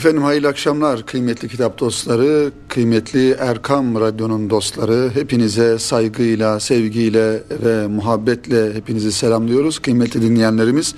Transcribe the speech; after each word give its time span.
Efendim 0.00 0.22
hayırlı 0.22 0.48
akşamlar 0.48 1.06
kıymetli 1.06 1.48
kitap 1.48 1.78
dostları, 1.78 2.50
kıymetli 2.68 3.30
Erkam 3.30 4.00
Radyo'nun 4.00 4.50
dostları. 4.50 5.10
Hepinize 5.14 5.78
saygıyla, 5.78 6.60
sevgiyle 6.60 7.42
ve 7.64 7.86
muhabbetle 7.86 8.74
hepinizi 8.74 9.12
selamlıyoruz 9.12 9.78
kıymetli 9.78 10.22
dinleyenlerimiz. 10.22 10.94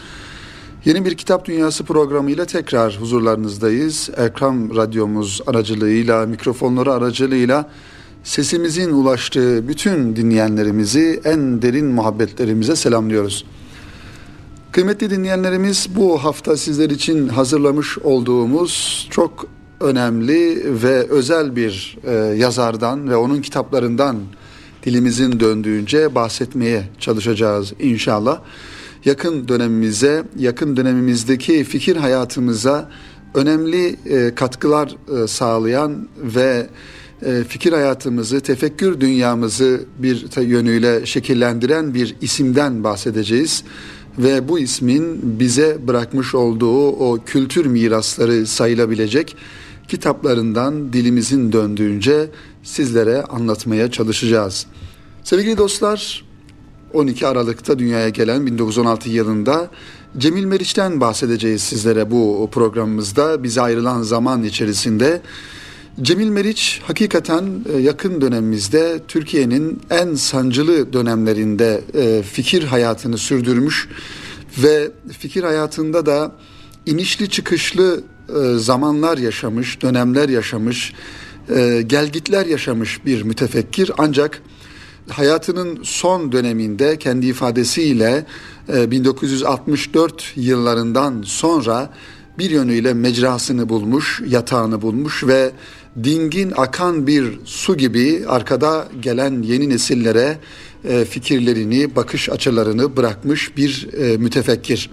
Yeni 0.85 1.05
bir 1.05 1.15
Kitap 1.15 1.45
Dünyası 1.45 1.85
programıyla 1.85 2.45
tekrar 2.45 3.01
huzurlarınızdayız. 3.01 4.11
Erkam 4.17 4.77
Radyomuz 4.77 5.41
aracılığıyla, 5.47 6.27
mikrofonları 6.27 6.93
aracılığıyla 6.93 7.71
sesimizin 8.25 8.91
ulaştığı 8.91 9.69
bütün 9.69 10.17
dinleyenlerimizi 10.17 11.21
en 11.25 11.63
derin 11.63 11.87
muhabbetlerimize 11.87 12.77
selamlıyoruz. 12.77 13.45
Kıymetli 14.73 15.11
dinleyenlerimiz 15.11 15.89
bu 15.97 16.25
hafta 16.25 16.57
sizler 16.57 16.91
için 16.91 17.29
hazırlamış 17.29 17.99
olduğumuz 17.99 19.07
çok 19.11 19.47
önemli 19.81 20.63
ve 20.83 21.09
özel 21.11 21.57
bir 21.57 21.99
e, 22.05 22.13
yazardan 22.15 23.11
ve 23.11 23.17
onun 23.17 23.43
kitaplarından 23.43 24.17
dilimizin 24.83 25.41
döndüğünce 25.41 26.15
bahsetmeye 26.15 26.85
çalışacağız 26.99 27.73
inşallah. 27.81 28.41
Yakın 29.05 29.49
dönemimize, 29.49 30.25
yakın 30.39 30.77
dönemimizdeki 30.77 31.65
fikir 31.65 31.97
hayatımıza 31.97 32.91
önemli 33.35 33.97
e, 34.07 34.35
katkılar 34.35 34.97
e, 35.23 35.27
sağlayan 35.27 36.09
ve 36.23 36.67
e, 37.27 37.45
fikir 37.49 37.73
hayatımızı, 37.73 38.41
tefekkür 38.41 39.01
dünyamızı 39.01 39.81
bir 39.99 40.41
yönüyle 40.41 41.07
şekillendiren 41.07 41.95
bir 41.95 42.17
isimden 42.21 42.85
bahsedeceğiz 42.85 43.65
ve 44.19 44.49
bu 44.49 44.59
ismin 44.59 45.21
bize 45.41 45.79
bırakmış 45.87 46.35
olduğu 46.35 46.89
o 46.89 47.19
kültür 47.27 47.67
mirasları 47.67 48.47
sayılabilecek 48.47 49.37
kitaplarından 49.89 50.93
dilimizin 50.93 51.53
döndüğünce 51.53 52.31
sizlere 52.63 53.23
anlatmaya 53.23 53.91
çalışacağız. 53.91 54.67
Sevgili 55.25 55.59
dostlar, 55.59 56.25
12 56.93 57.27
Aralık'ta 57.27 57.79
dünyaya 57.79 58.09
gelen 58.09 58.47
1916 58.47 59.09
yılında 59.09 59.71
Cemil 60.19 60.45
Meriç'ten 60.45 61.01
bahsedeceğiz 61.01 61.63
sizlere 61.63 62.11
bu 62.11 62.49
programımızda. 62.53 63.43
Bize 63.43 63.61
ayrılan 63.61 64.03
zaman 64.03 64.45
içerisinde 64.45 65.23
Cemil 66.01 66.29
Meriç 66.29 66.81
hakikaten 66.87 67.65
e, 67.75 67.79
yakın 67.79 68.21
dönemimizde 68.21 69.01
Türkiye'nin 69.09 69.81
en 69.91 70.15
sancılı 70.15 70.93
dönemlerinde 70.93 71.81
e, 71.95 72.23
fikir 72.23 72.63
hayatını 72.65 73.19
sürdürmüş 73.19 73.89
ve 74.59 74.91
fikir 75.19 75.43
hayatında 75.43 76.07
da 76.07 76.33
inişli 76.87 77.31
çıkışlı 77.31 78.01
e, 78.29 78.59
zamanlar 78.59 79.19
yaşamış, 79.19 79.83
dönemler 79.83 80.29
yaşamış, 80.29 80.93
gelgitler 81.87 82.47
yaşamış 82.47 83.07
bir 83.07 83.23
mütefekkir. 83.23 83.91
Ancak 83.99 84.43
hayatının 85.09 85.79
son 85.83 86.33
döneminde 86.33 86.99
kendi 86.99 87.27
ifadesiyle 87.27 88.27
1964 88.69 90.33
yıllarından 90.37 91.23
sonra 91.27 91.91
bir 92.39 92.51
yönüyle 92.51 92.95
mecrasını 92.95 93.69
bulmuş, 93.69 94.23
yatağını 94.27 94.83
bulmuş 94.83 95.25
ve 95.25 95.53
dingin 96.05 96.53
akan 96.57 97.07
bir 97.07 97.39
su 97.45 97.77
gibi 97.77 98.25
arkada 98.29 98.89
gelen 99.01 99.43
yeni 99.43 99.69
nesillere 99.69 100.39
e, 100.85 101.05
fikirlerini, 101.05 101.97
bakış 101.97 102.29
açılarını 102.29 102.97
bırakmış 102.97 103.57
bir 103.57 103.89
e, 103.93 104.17
mütefekkir. 104.17 104.91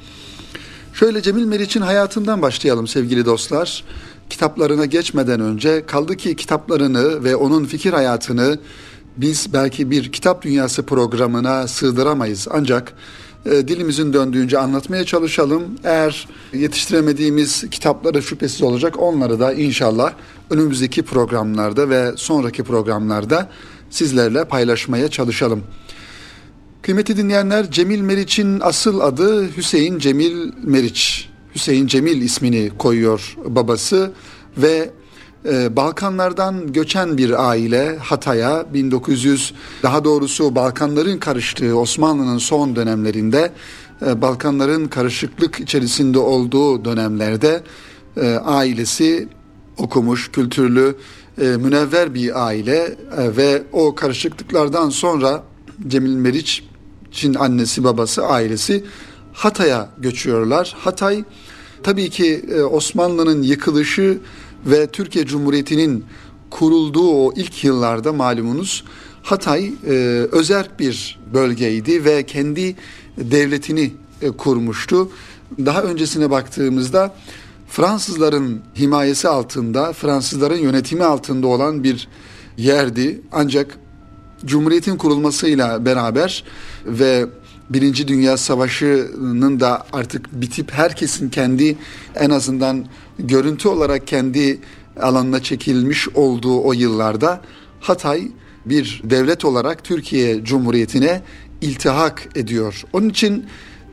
Şöyle 0.94 1.22
Cemil 1.22 1.46
Meriç'in 1.46 1.82
hayatından 1.82 2.42
başlayalım 2.42 2.88
sevgili 2.88 3.26
dostlar. 3.26 3.84
Kitaplarına 4.30 4.86
geçmeden 4.86 5.40
önce 5.40 5.86
kaldı 5.86 6.18
ki 6.18 6.36
kitaplarını 6.36 7.24
ve 7.24 7.36
onun 7.36 7.66
fikir 7.66 7.94
hayatını 7.94 8.60
biz 9.18 9.54
belki 9.54 9.92
bir 9.92 10.12
kitap 10.12 10.42
dünyası 10.42 10.84
programına 10.84 11.68
sığdıramayız. 11.68 12.48
Ancak 12.52 12.94
dilimizin 13.46 14.14
döndüğünce 14.14 14.60
anlatmaya 14.60 15.06
çalışalım. 15.06 15.64
Eğer 15.84 16.28
yetiştiremediğimiz 16.54 17.70
kitapları 17.72 18.22
şüphesiz 18.24 18.62
olacak. 18.62 19.00
Onları 19.00 19.40
da 19.40 19.54
inşallah 19.54 20.14
önümüzdeki 20.50 21.04
programlarda 21.04 21.90
ve 21.90 22.12
sonraki 22.16 22.64
programlarda 22.64 23.50
sizlerle 23.90 24.46
paylaşmaya 24.46 25.08
çalışalım. 25.08 25.64
Kıymetli 26.82 27.18
dinleyenler 27.18 27.72
Cemil 27.72 28.02
Meriç'in 28.02 28.60
asıl 28.60 29.00
adı 29.00 29.58
Hüseyin 29.58 30.00
Cemil 30.00 30.52
Meriç. 30.64 31.30
Hüseyin 31.56 31.88
Cemil 31.88 32.22
ismini 32.22 32.72
koyuyor 32.78 33.38
babası 33.46 34.12
ve 34.58 34.90
ee, 35.46 35.76
Balkanlardan 35.76 36.74
göçen 36.74 37.18
bir 37.18 37.50
aile 37.50 37.98
Hatay'a 37.98 38.74
1900 38.74 39.54
daha 39.84 40.04
doğrusu 40.04 40.56
Balkanların 40.56 41.18
karıştığı 41.18 41.80
Osmanlı'nın 41.80 42.38
son 42.38 42.76
dönemlerinde 42.76 43.52
e, 44.08 44.22
Balkanların 44.22 44.88
karışıklık 44.88 45.60
içerisinde 45.60 46.20
olduğu 46.20 46.86
dönemlerde 46.86 47.64
e, 48.18 48.36
ailesi 48.36 49.28
okumuş, 49.78 50.32
kültürlü, 50.32 50.96
e, 51.42 51.44
münevver 51.44 52.14
bir 52.14 52.48
aile 52.48 52.98
ve 53.18 53.64
o 53.72 53.96
karışıklıklardan 53.96 54.90
sonra 54.90 55.44
Cemil 55.88 56.16
Meriç'in 56.16 57.34
annesi 57.34 57.84
babası 57.84 58.26
ailesi 58.26 58.84
Hatay'a 59.34 59.90
göçüyorlar. 59.98 60.76
Hatay 60.80 61.24
tabii 61.84 62.10
ki 62.10 62.46
Osmanlı'nın 62.72 63.42
yıkılışı 63.42 64.18
ve 64.66 64.88
Türkiye 64.88 65.26
Cumhuriyeti'nin 65.26 66.06
kurulduğu 66.50 67.10
o 67.10 67.34
ilk 67.36 67.64
yıllarda 67.64 68.14
malumunuz 68.14 68.84
Hatay 69.24 69.74
e, 69.88 69.92
özerk 70.32 70.80
bir 70.80 71.20
bölgeydi 71.34 72.06
ve 72.06 72.26
kendi 72.26 72.76
devletini 73.18 73.92
e, 74.22 74.32
kurmuştu. 74.32 75.12
Daha 75.66 75.84
öncesine 75.84 76.30
baktığımızda 76.30 77.16
Fransızların 77.68 78.62
himayesi 78.80 79.28
altında, 79.28 79.94
Fransızların 79.94 80.58
yönetimi 80.58 81.04
altında 81.04 81.48
olan 81.48 81.84
bir 81.84 82.08
yerdi. 82.58 83.22
Ancak 83.32 83.78
Cumhuriyet'in 84.46 84.98
kurulmasıyla 84.98 85.86
beraber 85.86 86.44
ve 86.86 87.26
Birinci 87.70 88.08
Dünya 88.08 88.38
Savaşı'nın 88.38 89.60
da 89.60 89.86
artık 89.94 90.42
bitip 90.42 90.72
herkesin 90.72 91.30
kendi 91.30 91.78
en 92.16 92.30
azından 92.30 92.86
görüntü 93.20 93.68
olarak 93.68 94.08
kendi 94.08 94.60
alanına 95.02 95.44
çekilmiş 95.44 96.10
olduğu 96.10 96.62
o 96.62 96.74
yıllarda 96.74 97.42
Hatay 97.80 98.28
bir 98.66 99.02
devlet 99.04 99.46
olarak 99.46 99.84
Türkiye 99.84 100.44
Cumhuriyeti'ne 100.44 101.22
iltihak 101.62 102.28
ediyor. 102.36 102.84
Onun 102.94 103.10
için 103.10 103.46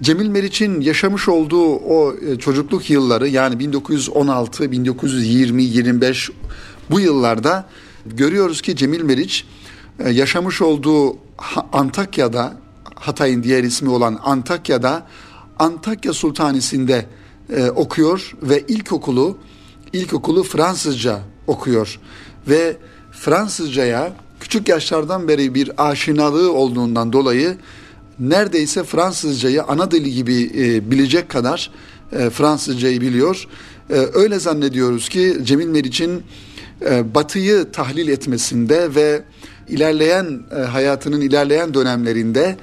Cemil 0.02 0.28
Meriç'in 0.28 0.80
yaşamış 0.80 1.28
olduğu 1.28 1.74
o 1.74 2.14
e, 2.14 2.38
çocukluk 2.38 2.90
yılları 2.90 3.28
yani 3.28 3.58
1916, 3.58 4.72
1920, 4.72 5.62
25 5.62 6.30
bu 6.90 7.00
yıllarda 7.00 7.68
görüyoruz 8.06 8.62
ki 8.62 8.76
Cemil 8.76 9.02
Meriç 9.02 9.44
e, 9.98 10.10
yaşamış 10.10 10.62
olduğu 10.62 11.16
Antakya'da 11.72 12.56
Hatay'ın 12.94 13.42
diğer 13.42 13.64
ismi 13.64 13.90
olan 13.90 14.18
Antakya'da 14.24 15.06
Antakya 15.58 16.12
Sultanisi'nde 16.12 17.06
e, 17.50 17.70
okuyor 17.70 18.32
ve 18.42 18.64
ilkokulu 18.68 19.38
ilkokulu 19.92 20.42
Fransızca 20.42 21.20
okuyor 21.46 22.00
ve 22.48 22.76
Fransızcaya 23.12 24.12
küçük 24.40 24.68
yaşlardan 24.68 25.28
beri 25.28 25.54
bir 25.54 25.70
aşinalığı 25.90 26.52
olduğundan 26.52 27.12
dolayı 27.12 27.56
neredeyse 28.18 28.84
Fransızcayı 28.84 29.62
ana 29.62 29.90
dili 29.90 30.14
gibi 30.14 30.50
e, 30.56 30.90
bilecek 30.90 31.28
kadar 31.28 31.70
e, 32.12 32.30
Fransızcayı 32.30 33.00
biliyor. 33.00 33.48
E, 33.90 33.94
öyle 33.94 34.38
zannediyoruz 34.38 35.08
ki 35.08 35.36
Cemil 35.42 35.66
Meriç'in 35.66 36.22
e, 36.90 37.14
Batı'yı 37.14 37.66
tahlil 37.72 38.08
etmesinde 38.08 38.94
ve 38.94 39.22
ilerleyen 39.68 40.40
e, 40.56 40.60
hayatının 40.60 41.20
ilerleyen 41.20 41.74
dönemlerinde 41.74 42.56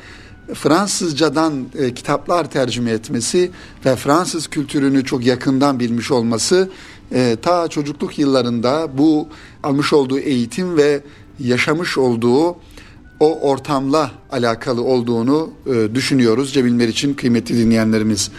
Fransızcadan 0.54 1.66
e, 1.80 1.94
kitaplar 1.94 2.52
tercüme 2.52 2.92
etmesi 2.92 3.52
ve 3.86 3.96
Fransız 3.96 4.48
kültürünü 4.48 5.06
çok 5.06 5.26
yakından 5.26 5.80
bilmiş 5.80 6.12
olması 6.12 6.70
e, 7.12 7.38
ta 7.42 7.68
çocukluk 7.68 8.20
yıllarında 8.20 8.98
bu 8.98 9.28
almış 9.64 9.94
olduğu 9.94 10.20
eğitim 10.20 10.78
ve 10.78 11.02
yaşamış 11.40 11.98
olduğu 11.98 12.56
o 13.20 13.40
ortamla 13.42 14.12
alakalı 14.32 14.84
olduğunu 14.84 15.50
e, 15.66 15.96
düşünüyoruz 15.96 16.54
Cemil 16.54 16.72
Meriç'in 16.72 17.14
kıymetli 17.14 17.58
dinleyenlerimiz. 17.58 18.32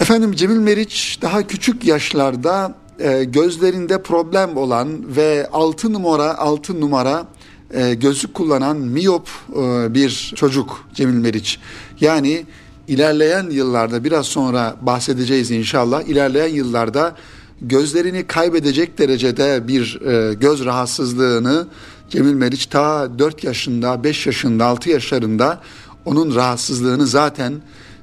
Efendim 0.00 0.32
Cemil 0.32 0.56
Meriç 0.56 1.18
daha 1.22 1.46
küçük 1.46 1.84
yaşlarda 1.84 2.74
e, 2.98 3.24
gözlerinde 3.24 4.02
problem 4.02 4.56
olan 4.56 5.16
ve 5.16 5.48
altı 5.52 5.92
numara 5.92 6.38
altı 6.38 6.80
numara 6.80 7.26
e, 7.74 7.94
gözlük 7.94 8.34
kullanan 8.34 8.76
miyop 8.76 9.28
e, 9.52 9.94
bir 9.94 10.32
çocuk 10.36 10.84
Cemil 10.94 11.14
Meriç. 11.14 11.58
Yani 12.00 12.46
ilerleyen 12.88 13.50
yıllarda 13.50 14.04
biraz 14.04 14.26
sonra 14.26 14.76
bahsedeceğiz 14.82 15.50
inşallah. 15.50 16.02
İlerleyen 16.02 16.48
yıllarda 16.48 17.16
gözlerini 17.60 18.26
kaybedecek 18.26 18.98
derecede 18.98 19.68
bir 19.68 20.00
e, 20.00 20.34
göz 20.34 20.64
rahatsızlığını 20.64 21.66
Cemil 22.10 22.34
Meriç 22.34 22.66
ta 22.66 23.18
4 23.18 23.44
yaşında, 23.44 24.04
5 24.04 24.26
yaşında, 24.26 24.66
6 24.66 24.90
yaşlarında 24.90 25.60
onun 26.04 26.34
rahatsızlığını 26.34 27.06
zaten 27.06 27.54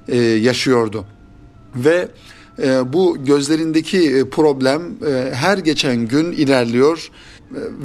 e, 0.07 0.17
yaşıyordu. 0.17 1.05
Ve 1.75 2.07
bu 2.93 3.17
gözlerindeki 3.25 4.25
problem 4.31 4.81
her 5.33 5.57
geçen 5.57 6.07
gün 6.07 6.31
ilerliyor 6.31 7.11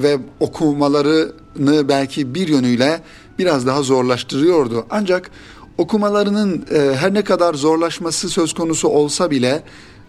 ve 0.03 0.19
okumalarını 0.41 1.89
belki 1.89 2.35
bir 2.35 2.49
yönüyle 2.49 3.03
biraz 3.39 3.67
daha 3.67 3.83
zorlaştırıyordu. 3.83 4.87
Ancak 4.91 5.31
okumalarının 5.79 6.65
e, 6.75 6.95
her 6.97 7.15
ne 7.15 7.25
kadar 7.25 7.55
zorlaşması 7.55 8.29
söz 8.29 8.53
konusu 8.53 8.89
olsa 8.89 9.31
bile 9.31 9.63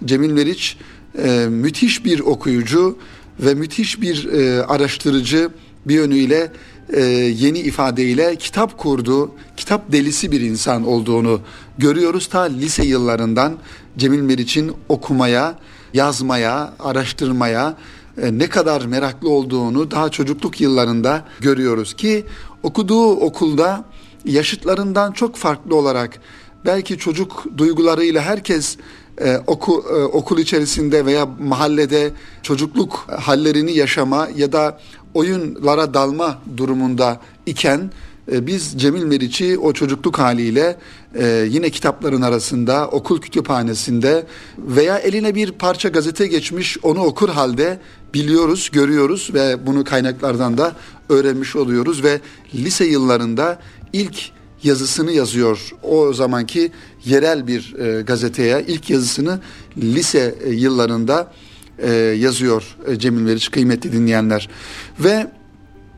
Cemil 0.06 0.32
Meriç 0.32 0.78
e, 1.24 1.48
müthiş 1.50 2.06
bir 2.06 2.20
okuyucu 2.20 2.98
ve 3.40 3.54
müthiş 3.54 4.02
bir 4.02 4.34
e, 4.34 4.64
araştırıcı 4.64 5.50
bir 5.86 5.96
yönüyle 5.96 6.52
e, 6.94 7.02
yeni 7.38 7.60
ifadeyle 7.60 8.36
kitap 8.36 8.78
kurdu, 8.78 9.32
kitap 9.58 9.92
delisi 9.92 10.32
bir 10.32 10.42
insan 10.42 10.88
olduğunu 10.88 11.42
görüyoruz. 11.78 12.28
Ta 12.28 12.42
lise 12.42 12.86
yıllarından 12.86 13.58
Cemil 13.98 14.22
Meriç'in 14.22 14.72
okumaya, 14.90 15.56
yazmaya, 15.94 16.74
araştırmaya 16.80 17.78
ne 18.32 18.50
kadar 18.50 18.86
meraklı 18.86 19.30
olduğunu 19.30 19.92
daha 19.92 20.10
çocukluk 20.10 20.62
yıllarında 20.62 21.26
görüyoruz 21.40 21.94
ki 21.94 22.26
okuduğu 22.64 23.12
okulda 23.12 23.86
yaşıtlarından 24.26 25.12
çok 25.12 25.36
farklı 25.36 25.76
olarak 25.76 26.20
belki 26.66 26.98
çocuk 26.98 27.46
duygularıyla 27.58 28.22
herkes 28.22 28.78
e, 29.22 29.38
oku, 29.48 29.86
e, 29.90 29.94
okul 29.94 30.38
içerisinde 30.38 31.06
veya 31.06 31.28
mahallede 31.40 32.12
çocukluk 32.44 33.06
hallerini 33.20 33.72
yaşama 33.72 34.28
ya 34.36 34.52
da 34.52 34.80
oyunlara 35.14 35.94
dalma 35.94 36.42
durumunda 36.58 37.20
iken 37.46 37.80
e, 37.80 37.92
biz 38.28 38.74
Cemil 38.78 39.04
Meriç'i 39.04 39.58
o 39.58 39.74
çocukluk 39.74 40.20
haliyle 40.20 40.78
e, 41.16 41.48
yine 41.50 41.70
kitapların 41.70 42.22
arasında 42.22 42.88
okul 42.88 43.22
kütüphanesinde 43.22 44.26
veya 44.58 44.98
eline 44.98 45.36
bir 45.36 45.52
parça 45.52 45.90
gazete 45.90 46.28
geçmiş 46.28 46.78
onu 46.84 47.04
okur 47.04 47.30
halde 47.30 47.80
biliyoruz, 48.14 48.70
görüyoruz 48.74 49.30
ve 49.34 49.66
bunu 49.66 49.84
kaynaklardan 49.84 50.58
da 50.58 50.76
öğrenmiş 51.10 51.56
oluyoruz 51.56 52.04
ve 52.04 52.20
lise 52.56 52.86
yıllarında 52.86 53.60
ilk 53.94 54.32
yazısını 54.64 55.12
yazıyor. 55.12 55.70
O 55.84 56.14
zamanki 56.14 56.72
yerel 57.06 57.48
bir 57.48 57.76
e, 57.80 58.02
gazeteye 58.02 58.66
ilk 58.68 58.90
yazısını 58.90 59.40
lise 59.78 60.36
e, 60.44 60.50
yıllarında 60.50 61.32
e, 61.80 61.92
yazıyor 61.94 62.78
e, 62.88 63.00
Cemil 63.00 63.22
Meriç 63.22 63.52
kıymetli 63.52 63.92
dinleyenler. 63.92 64.50
Ve 65.00 65.28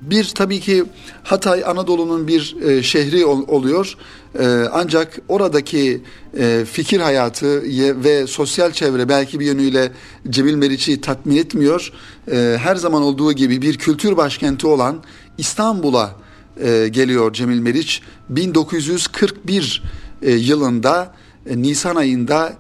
bir 0.09 0.31
tabii 0.35 0.59
ki 0.59 0.83
Hatay 1.23 1.63
Anadolu'nun 1.65 2.27
bir 2.27 2.55
e, 2.61 2.83
şehri 2.83 3.25
ol, 3.25 3.47
oluyor. 3.47 3.97
E, 4.39 4.45
ancak 4.71 5.19
oradaki 5.27 6.01
e, 6.37 6.65
fikir 6.71 6.99
hayatı 6.99 7.63
ve 8.03 8.27
sosyal 8.27 8.71
çevre 8.71 9.09
belki 9.09 9.39
bir 9.39 9.45
yönüyle 9.45 9.91
Cemil 10.29 10.55
Meriç'i 10.55 11.01
tatmin 11.01 11.37
etmiyor. 11.37 11.91
E, 12.31 12.57
her 12.61 12.75
zaman 12.75 13.01
olduğu 13.01 13.33
gibi 13.33 13.61
bir 13.61 13.77
kültür 13.77 14.17
başkenti 14.17 14.67
olan 14.67 15.03
İstanbul'a 15.37 16.15
e, 16.63 16.87
geliyor 16.87 17.33
Cemil 17.33 17.59
Meriç. 17.59 18.01
1941 18.29 19.83
e, 20.21 20.31
yılında 20.31 21.13
e, 21.45 21.61
Nisan 21.61 21.95
ayında 21.95 22.53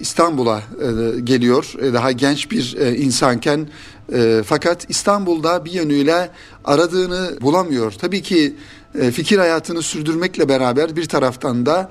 İstanbul'a 0.00 0.58
e, 0.58 1.20
geliyor. 1.20 1.74
E, 1.82 1.92
daha 1.92 2.12
genç 2.12 2.50
bir 2.50 2.76
e, 2.80 2.96
insanken 2.96 3.68
e, 4.12 4.42
fakat 4.46 4.90
İstanbul'da 4.90 5.64
bir 5.64 5.72
yönüyle 5.72 6.30
aradığını 6.64 7.38
bulamıyor. 7.40 7.92
Tabii 7.92 8.22
ki 8.22 8.54
e, 9.00 9.10
fikir 9.10 9.38
hayatını 9.38 9.82
sürdürmekle 9.82 10.48
beraber 10.48 10.96
bir 10.96 11.04
taraftan 11.04 11.66
da 11.66 11.90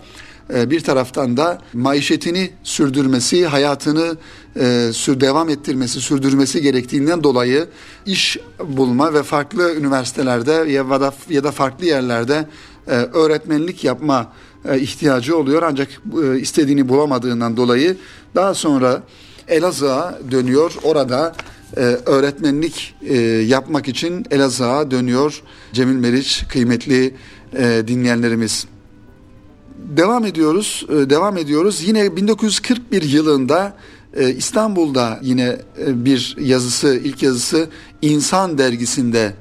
e, 0.54 0.70
bir 0.70 0.80
taraftan 0.80 1.38
da 1.38 1.62
maişetini 1.74 2.52
sürdürmesi, 2.64 3.46
hayatını 3.46 4.18
e, 4.60 4.90
sür 4.94 5.22
devam 5.22 5.50
ettirmesi, 5.50 6.02
sürdürmesi 6.02 6.62
gerektiğinden 6.62 7.24
dolayı 7.24 7.68
iş 8.06 8.38
bulma 8.66 9.14
ve 9.14 9.24
farklı 9.24 9.76
üniversitelerde 9.76 10.52
ya 10.52 10.90
da 10.90 11.14
ya 11.30 11.44
da 11.44 11.52
farklı 11.52 11.86
yerlerde 11.86 12.48
öğretmenlik 13.14 13.84
yapma 13.84 14.34
ihtiyacı 14.76 15.38
oluyor 15.38 15.64
ancak 15.64 15.88
istediğini 16.40 16.90
bulamadığından 16.90 17.58
dolayı 17.58 17.98
daha 18.36 18.54
sonra 18.54 19.04
Elazığ'a 19.48 20.20
dönüyor. 20.32 20.76
Orada 20.84 21.36
e, 21.78 21.82
öğretmenlik 22.06 22.96
e, 23.02 23.18
yapmak 23.24 23.88
için 23.88 24.26
Elazığ'a 24.32 24.92
dönüyor 24.92 25.44
Cemil 25.74 25.96
Meriç 25.96 26.44
kıymetli 26.50 27.14
e, 27.58 27.84
dinleyenlerimiz. 27.88 28.66
Devam 29.78 30.26
ediyoruz, 30.26 30.86
e, 30.90 31.10
devam 31.10 31.38
ediyoruz. 31.38 31.84
Yine 31.88 32.16
1941 32.16 33.02
yılında 33.02 33.74
İstanbul'da 34.38 35.20
yine 35.22 35.58
bir 35.88 36.36
yazısı, 36.40 37.00
ilk 37.04 37.24
yazısı 37.24 37.70
İnsan 38.02 38.58
dergisinde 38.58 39.34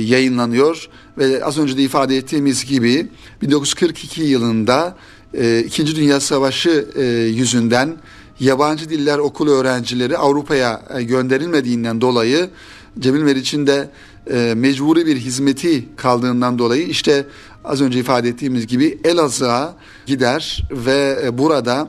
yayınlanıyor 0.00 0.88
ve 1.18 1.44
az 1.44 1.58
önce 1.58 1.76
de 1.76 1.82
ifade 1.82 2.16
ettiğimiz 2.16 2.64
gibi 2.64 3.06
1942 3.42 4.22
yılında 4.22 4.96
İkinci 5.66 5.96
Dünya 5.96 6.20
Savaşı 6.20 6.86
yüzünden 7.34 7.96
yabancı 8.40 8.90
diller 8.90 9.18
okulu 9.18 9.50
öğrencileri 9.50 10.18
Avrupa'ya 10.18 10.82
e, 10.94 11.02
gönderilmediğinden 11.02 12.00
dolayı 12.00 12.50
Cemil 12.98 13.22
Meriç'in 13.22 13.66
de 13.66 13.90
e, 14.30 14.54
mecburi 14.56 15.06
bir 15.06 15.16
hizmeti 15.16 15.84
kaldığından 15.96 16.58
dolayı 16.58 16.86
işte 16.86 17.26
az 17.64 17.80
önce 17.80 17.98
ifade 17.98 18.28
ettiğimiz 18.28 18.66
gibi 18.66 18.98
Elazığ'a 19.04 19.74
gider 20.06 20.68
ve 20.70 21.18
e, 21.24 21.38
burada 21.38 21.88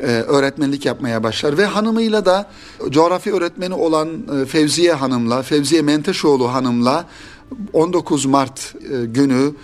e, 0.00 0.06
öğretmenlik 0.06 0.86
yapmaya 0.86 1.22
başlar 1.22 1.58
ve 1.58 1.64
hanımıyla 1.64 2.26
da 2.26 2.50
coğrafya 2.90 3.34
öğretmeni 3.34 3.74
olan 3.74 4.08
Fevziye 4.48 4.92
Hanım'la, 4.92 5.42
Fevziye 5.42 5.82
Menteşoğlu 5.82 6.54
Hanım'la 6.54 7.06
19 7.72 8.26
Mart 8.26 8.74
günü 9.04 9.54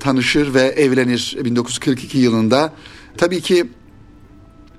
tanışır 0.00 0.54
ve 0.54 0.60
evlenir 0.60 1.38
1942 1.44 2.18
yılında. 2.18 2.72
Tabii 3.16 3.40
ki 3.40 3.66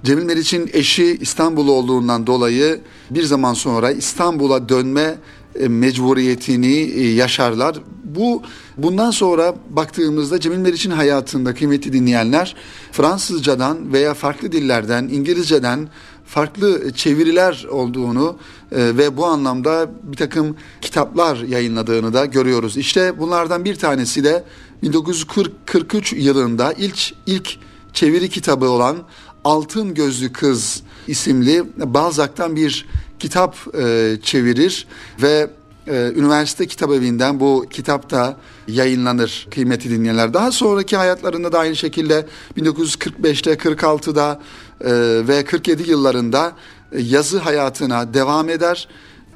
Cemil 0.04 0.24
Meriç'in 0.24 0.70
eşi 0.74 1.18
İstanbul 1.22 1.68
olduğundan 1.68 2.28
dolayı 2.28 2.82
bir 3.10 3.24
zaman 3.24 3.54
sonra 3.54 3.92
İstanbul'a 3.92 4.70
dönme 4.70 5.18
e, 5.60 5.68
mecburiyetini 5.68 6.76
e, 6.76 7.14
yaşarlar. 7.14 7.76
Bu 8.04 8.42
bundan 8.78 9.12
sonra 9.12 9.56
baktığımızda 9.70 10.40
Cemil 10.40 10.58
Meriç'in 10.58 10.92
hayatında 10.92 11.54
kıymetli 11.54 11.94
dinleyenler 11.94 12.56
Fransızcadan 12.92 13.94
veya 13.94 14.14
farklı 14.14 14.52
dillerden, 14.52 15.04
İngilizceden 15.04 15.90
farklı 16.26 16.92
çeviriler 16.92 17.66
olduğunu 17.72 18.38
e, 18.72 18.98
ve 18.98 19.18
bu 19.18 19.26
anlamda 19.26 19.90
bir 20.04 20.18
takım 20.18 20.56
kitaplar 20.82 21.38
yayınladığını 21.38 22.14
da 22.14 22.26
görüyoruz. 22.26 22.78
İşte 22.78 23.20
bunlardan 23.20 23.66
bir 23.66 23.76
tanesi 23.76 24.24
de 24.24 24.44
1943 24.84 26.14
yılında 26.14 26.74
ilk 26.74 27.14
ilk 27.26 27.58
çeviri 27.94 28.30
kitabı 28.30 28.70
olan 28.70 28.98
Altın 29.48 29.94
Gözlü 29.94 30.34
Kız 30.34 30.84
isimli 31.08 31.64
Balzac'tan 31.78 32.56
bir 32.56 32.86
kitap 33.20 33.56
e, 33.78 34.18
çevirir 34.24 34.88
ve 35.22 35.50
e, 35.88 36.12
üniversite 36.16 36.68
kitap 36.68 36.92
evinden 36.92 37.40
bu 37.40 37.66
kitap 37.70 38.10
da 38.10 38.38
yayınlanır 38.68 39.48
kıymetli 39.52 39.90
dinleyenler. 39.90 40.34
Daha 40.34 40.52
sonraki 40.52 40.98
hayatlarında 40.98 41.52
da 41.52 41.60
aynı 41.60 41.76
şekilde 41.76 42.28
1945'te 42.58 43.54
46'da 43.54 44.42
e, 44.82 44.92
ve 45.28 45.46
47 45.46 45.90
yıllarında 45.90 46.54
yazı 46.98 47.40
hayatına 47.40 48.14
devam 48.14 48.50
eder 48.50 48.88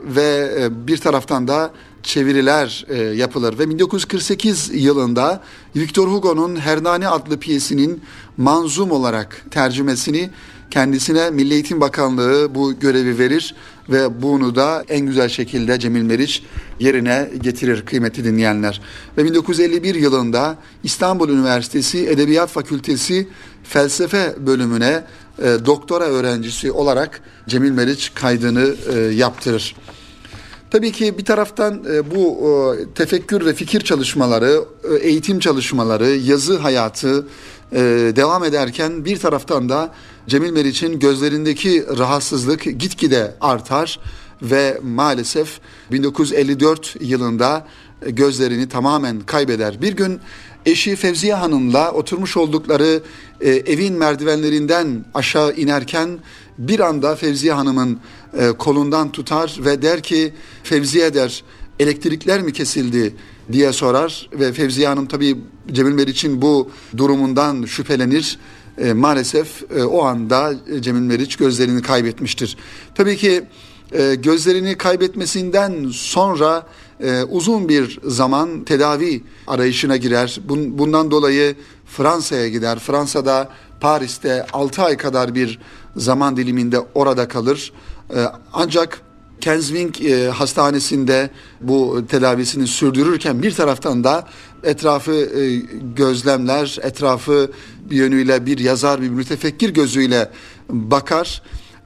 ve 0.03 0.55
e, 0.59 0.87
bir 0.87 0.97
taraftan 0.97 1.47
da 1.47 1.71
çeviriler 2.03 2.85
e, 2.89 2.97
yapılır 2.97 3.59
ve 3.59 3.69
1948 3.69 4.69
yılında 4.73 5.41
Victor 5.75 6.07
Hugo'nun 6.07 6.55
Hernani 6.55 7.07
adlı 7.07 7.39
piyesinin 7.39 8.01
manzum 8.37 8.91
olarak 8.91 9.45
tercümesini 9.51 10.29
kendisine 10.71 11.29
Milli 11.29 11.53
Eğitim 11.53 11.81
Bakanlığı 11.81 12.55
bu 12.55 12.79
görevi 12.79 13.19
verir 13.19 13.55
ve 13.89 14.21
bunu 14.21 14.55
da 14.55 14.83
en 14.89 15.05
güzel 15.05 15.29
şekilde 15.29 15.79
Cemil 15.79 16.01
Meriç 16.01 16.43
yerine 16.79 17.31
getirir 17.41 17.85
kıymetli 17.85 18.23
dinleyenler. 18.23 18.81
Ve 19.17 19.25
1951 19.25 19.95
yılında 19.95 20.57
İstanbul 20.83 21.29
Üniversitesi 21.29 22.07
Edebiyat 22.09 22.49
Fakültesi 22.49 23.27
Felsefe 23.63 24.35
bölümüne 24.45 25.03
e, 25.39 25.57
doktora 25.65 26.03
öğrencisi 26.03 26.71
olarak 26.71 27.21
Cemil 27.47 27.71
Meriç 27.71 28.11
kaydını 28.15 28.75
e, 28.93 28.99
yaptırır. 28.99 29.75
Tabii 30.71 30.91
ki 30.91 31.17
bir 31.17 31.25
taraftan 31.25 31.83
e, 31.93 32.11
bu 32.15 32.45
e, 32.47 32.93
tefekkür 32.93 33.45
ve 33.45 33.53
fikir 33.53 33.81
çalışmaları, 33.81 34.65
e, 34.91 34.95
eğitim 34.95 35.39
çalışmaları, 35.39 36.09
yazı 36.09 36.57
hayatı 36.57 37.27
devam 38.15 38.43
ederken 38.43 39.05
bir 39.05 39.19
taraftan 39.19 39.69
da 39.69 39.91
Cemil 40.27 40.51
Meriç'in 40.51 40.99
gözlerindeki 40.99 41.85
rahatsızlık 41.97 42.63
gitgide 42.63 43.35
artar 43.41 43.99
ve 44.41 44.79
maalesef 44.83 45.59
1954 45.91 46.95
yılında 47.01 47.67
gözlerini 48.01 48.69
tamamen 48.69 49.19
kaybeder. 49.19 49.81
Bir 49.81 49.93
gün 49.93 50.19
eşi 50.65 50.95
Fevziye 50.95 51.33
Hanım'la 51.33 51.91
oturmuş 51.91 52.37
oldukları 52.37 53.01
evin 53.41 53.93
merdivenlerinden 53.93 55.05
aşağı 55.13 55.53
inerken 55.53 56.19
bir 56.57 56.79
anda 56.79 57.15
Fevziye 57.15 57.53
Hanım'ın 57.53 57.99
e, 58.37 58.47
kolundan 58.51 59.11
tutar 59.11 59.59
ve 59.59 59.81
der 59.81 60.01
ki 60.01 60.33
Fevziye 60.63 61.13
der 61.13 61.43
elektrikler 61.79 62.41
mi 62.41 62.53
kesildi 62.53 63.15
diye 63.51 63.73
sorar 63.73 64.29
ve 64.33 64.53
Fevziye 64.53 64.87
Hanım 64.87 65.05
tabii 65.05 65.37
Cemil 65.71 65.93
Meriç'in 65.93 66.41
bu 66.41 66.69
durumundan 66.97 67.65
şüphelenir. 67.65 68.39
E, 68.77 68.93
maalesef 68.93 69.71
e, 69.75 69.83
o 69.83 70.03
anda 70.03 70.53
Cemil 70.79 71.01
Meriç 71.01 71.35
gözlerini 71.35 71.81
kaybetmiştir. 71.81 72.57
Tabii 72.95 73.17
ki 73.17 73.43
e, 73.91 74.15
gözlerini 74.15 74.77
kaybetmesinden 74.77 75.89
sonra 75.93 76.67
e, 76.99 77.23
uzun 77.23 77.69
bir 77.69 77.99
zaman 78.03 78.63
tedavi 78.63 79.23
arayışına 79.47 79.97
girer. 79.97 80.39
Bun, 80.49 80.77
bundan 80.77 81.11
dolayı 81.11 81.55
Fransa'ya 81.85 82.47
gider. 82.47 82.79
Fransa'da 82.79 83.49
Paris'te 83.81 84.45
6 84.53 84.83
ay 84.83 84.97
kadar 84.97 85.35
bir 85.35 85.59
zaman 85.97 86.37
diliminde 86.37 86.79
orada 86.95 87.27
kalır. 87.27 87.73
E, 88.15 88.25
ancak 88.53 89.01
Kenswing 89.41 90.01
e, 90.01 90.29
hastanesinde 90.29 91.29
bu 91.61 92.03
tedavisini 92.09 92.67
sürdürürken 92.67 93.43
bir 93.43 93.51
taraftan 93.51 94.03
da 94.03 94.27
etrafı 94.63 95.11
e, 95.13 95.55
gözlemler, 95.95 96.77
etrafı 96.81 97.51
bir 97.89 97.95
yönüyle 97.95 98.45
bir 98.45 98.57
yazar, 98.57 99.01
bir 99.01 99.09
mütefekkir 99.09 99.69
gözüyle 99.69 100.31
bakar. 100.69 101.41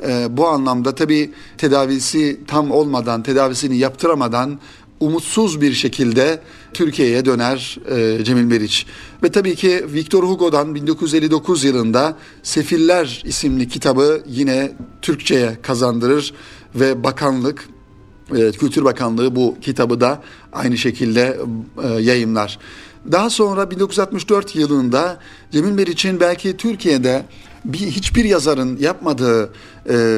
E, 0.07 0.37
bu 0.37 0.47
anlamda 0.47 0.95
tabii 0.95 1.33
tedavisi 1.57 2.39
tam 2.47 2.71
olmadan, 2.71 3.23
tedavisini 3.23 3.77
yaptıramadan 3.77 4.59
umutsuz 4.99 5.61
bir 5.61 5.73
şekilde 5.73 6.39
Türkiye'ye 6.75 7.25
döner 7.25 7.77
e, 7.91 8.23
Cemil 8.23 8.43
Meriç. 8.43 8.85
Ve 9.23 9.31
tabii 9.31 9.55
ki 9.55 9.85
Victor 9.93 10.23
Hugo'dan 10.23 10.75
1959 10.75 11.63
yılında 11.63 12.17
Sefiller 12.43 13.23
isimli 13.25 13.67
kitabı 13.67 14.23
yine 14.27 14.71
Türkçe'ye 15.01 15.57
kazandırır 15.61 16.33
ve 16.75 17.03
bakanlık 17.03 17.69
e, 18.35 18.51
Kültür 18.51 18.83
Bakanlığı 18.83 19.35
bu 19.35 19.55
kitabı 19.61 20.01
da 20.01 20.23
aynı 20.53 20.77
şekilde 20.77 21.37
e, 21.83 21.87
yayımlar. 21.87 22.59
Daha 23.11 23.29
sonra 23.29 23.71
1964 23.71 24.55
yılında 24.55 25.19
Cemil 25.51 25.71
Meriç'in 25.71 26.19
belki 26.19 26.57
Türkiye'de 26.57 27.25
bir 27.65 27.79
hiçbir 27.79 28.25
yazarın 28.25 28.77
yapmadığı 28.77 29.43
e, 29.43 29.49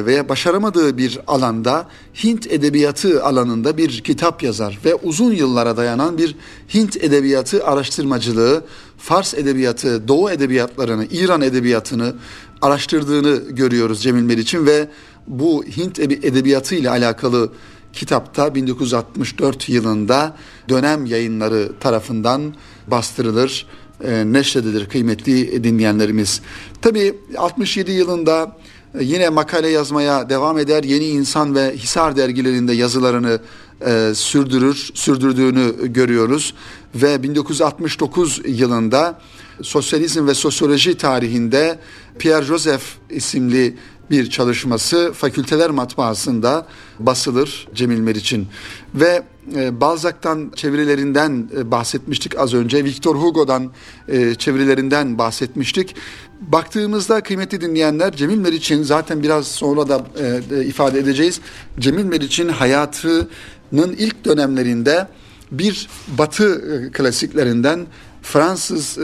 veya 0.06 0.28
başaramadığı 0.28 0.98
bir 0.98 1.20
alanda 1.26 1.88
Hint 2.24 2.46
edebiyatı 2.46 3.24
alanında 3.24 3.76
bir 3.76 4.00
kitap 4.00 4.42
yazar 4.42 4.78
ve 4.84 4.94
uzun 4.94 5.32
yıllara 5.32 5.76
dayanan 5.76 6.18
bir 6.18 6.36
Hint 6.74 6.96
edebiyatı 6.96 7.64
araştırmacılığı, 7.64 8.64
Fars 8.98 9.34
edebiyatı, 9.34 10.08
Doğu 10.08 10.30
edebiyatlarını, 10.30 11.06
İran 11.10 11.40
edebiyatını 11.40 12.14
araştırdığını 12.62 13.42
görüyoruz 13.50 14.02
Cemil 14.02 14.22
Meriç'in 14.22 14.66
ve 14.66 14.88
bu 15.26 15.64
Hint 15.64 15.98
edebiyatı 15.98 16.74
ile 16.74 16.90
alakalı 16.90 17.52
kitapta 17.92 18.54
1964 18.54 19.68
yılında 19.68 20.36
dönem 20.68 21.06
yayınları 21.06 21.72
tarafından 21.80 22.54
bastırılır, 22.86 23.66
e, 24.04 24.88
kıymetli 24.88 25.64
dinleyenlerimiz. 25.64 26.40
Tabi 26.82 27.14
67 27.36 27.92
yılında 27.92 28.56
e, 28.98 29.04
yine 29.04 29.28
makale 29.28 29.68
yazmaya 29.68 30.30
devam 30.30 30.58
eder. 30.58 30.84
Yeni 30.84 31.04
İnsan 31.04 31.54
ve 31.54 31.76
Hisar 31.76 32.16
dergilerinde 32.16 32.72
yazılarını 32.72 33.40
e, 33.86 34.12
sürdürür, 34.14 34.90
sürdürdüğünü 34.94 35.92
görüyoruz. 35.92 36.54
Ve 36.94 37.22
1969 37.22 38.40
yılında 38.46 39.20
Sosyalizm 39.62 40.26
ve 40.26 40.34
Sosyoloji 40.34 40.96
tarihinde 40.96 41.78
Pierre 42.18 42.44
Joseph 42.44 42.82
isimli 43.10 43.76
bir 44.10 44.30
çalışması 44.30 45.12
fakülteler 45.14 45.70
matbaasında 45.70 46.66
basılır 46.98 47.68
Cemil 47.74 47.98
Meriç'in. 47.98 48.48
Ve 48.94 49.22
e, 49.56 49.80
Balzac'tan 49.80 50.52
çevirilerinden 50.56 51.50
e, 51.56 51.70
bahsetmiştik 51.70 52.38
az 52.38 52.54
önce. 52.54 52.84
Victor 52.84 53.16
Hugo'dan 53.16 53.72
e, 54.08 54.34
çevirilerinden 54.34 55.18
bahsetmiştik. 55.18 55.94
Baktığımızda 56.40 57.20
kıymetli 57.20 57.60
dinleyenler 57.60 58.16
Cemil 58.16 58.38
Meriç'in 58.38 58.82
zaten 58.82 59.22
biraz 59.22 59.46
sonra 59.46 59.88
da 59.88 60.06
e, 60.50 60.64
ifade 60.64 60.98
edeceğiz. 60.98 61.40
Cemil 61.78 62.04
Meriç'in 62.04 62.48
hayatının 62.48 63.92
ilk 63.98 64.24
dönemlerinde 64.24 65.08
bir 65.50 65.88
batı 66.18 66.90
klasiklerinden 66.92 67.86
Fransız 68.22 68.98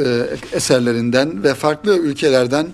eserlerinden 0.53 1.43
ve 1.43 1.55
farklı 1.55 1.99
ülkelerden 1.99 2.67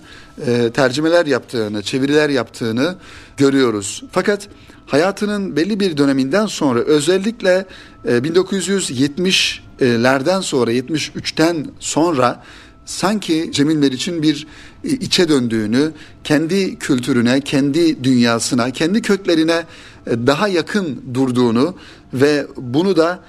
e, 0.47 0.71
tercümeler 0.71 1.27
yaptığını, 1.27 1.83
çeviriler 1.83 2.29
yaptığını 2.29 2.97
görüyoruz. 3.37 4.03
Fakat 4.13 4.49
hayatının 4.91 5.57
belli 5.57 5.81
bir 5.81 5.97
döneminden 5.97 6.47
sonra 6.47 6.81
özellikle 6.81 7.67
e, 8.05 8.11
1970'lerden 8.11 10.41
sonra 10.41 10.73
73'ten 10.73 11.67
sonra 11.79 12.43
sanki 12.85 13.51
Cemil 13.53 13.77
Meriç'in 13.77 14.23
bir 14.23 14.47
e, 14.85 14.89
içe 14.89 15.29
döndüğünü, 15.29 15.93
kendi 16.25 16.79
kültürüne, 16.79 17.41
kendi 17.41 18.05
dünyasına, 18.05 18.71
kendi 18.71 19.03
köklerine 19.03 19.65
e, 20.07 20.27
daha 20.27 20.49
yakın 20.49 21.03
durduğunu 21.15 21.75
ve 22.15 22.47
bunu 22.57 22.97
da 22.97 23.21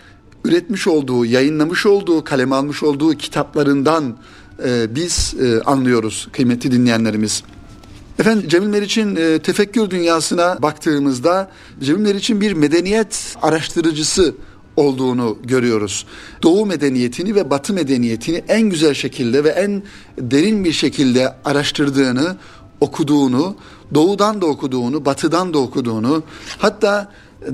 üretmiş 0.46 0.88
olduğu, 0.88 1.25
yayınlamış 1.25 1.86
olduğu, 1.86 2.24
kaleme 2.24 2.56
almış 2.56 2.84
olduğu 2.84 3.13
kitaplarından 3.13 4.18
e, 4.65 4.96
biz 4.96 5.34
e, 5.41 5.62
anlıyoruz 5.62 6.27
kıymetli 6.32 6.72
dinleyenlerimiz. 6.72 7.44
Efendim 8.20 8.50
Cemil 8.50 8.68
Meriç'in 8.68 9.15
e, 9.15 9.39
tefekkür 9.39 9.89
dünyasına 9.89 10.58
baktığımızda 10.62 11.51
Cemil 11.84 12.01
Meriç'in 12.01 12.41
bir 12.41 12.53
medeniyet 12.53 13.36
araştırıcısı 13.41 14.36
olduğunu 14.75 15.38
görüyoruz. 15.44 16.06
Doğu 16.44 16.65
medeniyetini 16.65 17.36
ve 17.36 17.50
Batı 17.50 17.74
medeniyetini 17.74 18.44
en 18.48 18.62
güzel 18.62 18.94
şekilde 18.94 19.44
ve 19.44 19.50
en 19.50 19.84
derin 20.18 20.63
bir 20.63 20.72
şekilde 20.72 21.36
araştırdığını, 21.46 22.38
okuduğunu, 22.82 23.56
doğudan 23.94 24.41
da 24.41 24.46
okuduğunu, 24.46 25.06
batıdan 25.06 25.53
da 25.53 25.58
okuduğunu, 25.58 26.24
hatta 26.58 27.12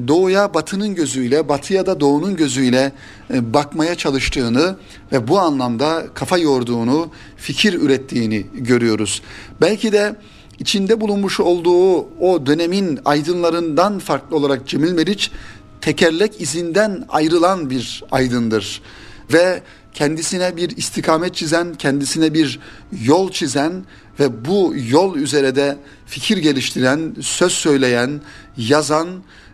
doğuya 0.07 0.53
batının 0.53 0.95
gözüyle, 0.95 1.49
batıya 1.49 1.85
da 1.85 1.99
doğunun 1.99 2.35
gözüyle 2.35 2.91
e, 3.33 3.53
bakmaya 3.53 3.95
çalıştığını 3.95 4.75
ve 5.11 5.27
bu 5.27 5.39
anlamda 5.39 6.05
kafa 6.13 6.37
yorduğunu, 6.37 7.09
fikir 7.37 7.73
ürettiğini 7.73 8.45
görüyoruz. 8.53 9.21
Belki 9.61 9.91
de 9.91 10.15
içinde 10.59 11.01
bulunmuş 11.01 11.39
olduğu 11.39 11.97
o 12.19 12.45
dönemin 12.45 12.99
aydınlarından 13.05 13.99
farklı 13.99 14.35
olarak 14.35 14.67
Cemil 14.67 14.91
Meriç 14.91 15.31
tekerlek 15.81 16.41
izinden 16.41 17.05
ayrılan 17.09 17.69
bir 17.69 18.03
aydındır 18.11 18.81
ve 19.33 19.61
kendisine 19.93 20.57
bir 20.57 20.77
istikamet 20.77 21.35
çizen, 21.35 21.73
kendisine 21.73 22.33
bir 22.33 22.59
yol 23.03 23.31
çizen 23.31 23.85
ve 24.19 24.45
bu 24.45 24.73
yol 24.89 25.15
üzere 25.15 25.55
de 25.55 25.77
fikir 26.05 26.37
geliştiren, 26.37 27.15
söz 27.21 27.51
söyleyen, 27.51 28.21
yazan 28.57 29.07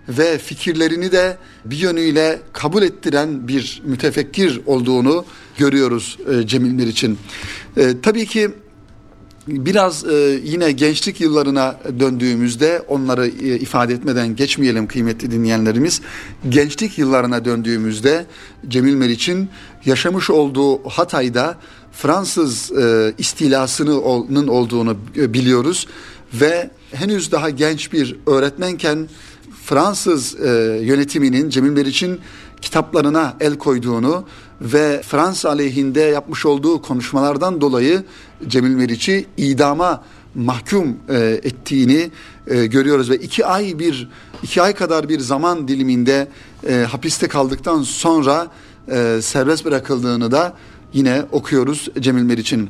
ve 0.10 0.38
fikirlerini 0.38 1.12
de 1.12 1.38
bir 1.66 1.78
yönüyle 1.78 2.42
kabul 2.54 2.84
ettiren 2.84 3.48
bir 3.48 3.82
mütefekkir 3.86 4.62
olduğunu 4.66 5.26
görüyoruz 5.58 6.18
e, 6.32 6.48
Cemil 6.48 6.72
Meriç'in. 6.72 7.20
E, 7.78 8.02
tabii 8.02 8.26
ki 8.26 8.52
Biraz 9.48 10.06
e, 10.06 10.40
yine 10.44 10.72
gençlik 10.72 11.22
yıllarına 11.22 11.80
döndüğümüzde 12.00 12.82
onları 12.88 13.28
e, 13.28 13.60
ifade 13.60 13.94
etmeden 13.94 14.36
geçmeyelim 14.36 14.88
kıymetli 14.88 15.32
dinleyenlerimiz. 15.32 16.02
Gençlik 16.50 16.98
yıllarına 16.98 17.46
döndüğümüzde 17.46 18.26
Cemil 18.68 18.94
Meriç'in 18.94 19.50
yaşamış 19.86 20.30
olduğu 20.30 20.90
Hatay'da 20.90 21.58
Fransız 21.92 22.72
e, 22.72 23.14
istilasının 23.18 24.48
olduğunu 24.48 24.98
e, 25.18 25.34
biliyoruz 25.34 25.88
ve 26.34 26.70
henüz 26.92 27.32
daha 27.32 27.50
genç 27.50 27.94
bir 27.94 28.16
öğretmenken 28.28 29.10
Fransız 29.66 30.36
e, 30.36 30.50
yönetiminin 30.82 31.50
Cemil 31.50 31.72
Meriç'in 31.72 32.20
kitaplarına 32.62 33.38
el 33.40 33.58
koyduğunu 33.58 34.26
ve 34.62 35.02
Fransa 35.02 35.50
aleyhinde 35.50 36.02
yapmış 36.02 36.46
olduğu 36.46 36.82
konuşmalardan 36.82 37.62
dolayı 37.62 38.04
Cemil 38.48 38.76
Meriç'i 38.76 39.26
idama 39.38 40.04
mahkum 40.36 40.98
e, 41.10 41.40
ettiğini 41.44 42.12
e, 42.48 42.66
görüyoruz 42.66 43.10
ve 43.10 43.16
iki 43.16 43.46
ay 43.46 43.80
bir 43.80 44.10
iki 44.44 44.62
ay 44.62 44.74
kadar 44.74 45.10
bir 45.10 45.20
zaman 45.20 45.68
diliminde 45.68 46.28
e, 46.68 46.74
hapiste 46.74 47.28
kaldıktan 47.28 47.82
sonra 47.82 48.48
e, 48.92 49.20
serbest 49.22 49.66
bırakıldığını 49.66 50.32
da 50.32 50.54
yine 50.94 51.24
okuyoruz 51.32 51.90
Cemil 52.00 52.24
Meriç'in. 52.24 52.70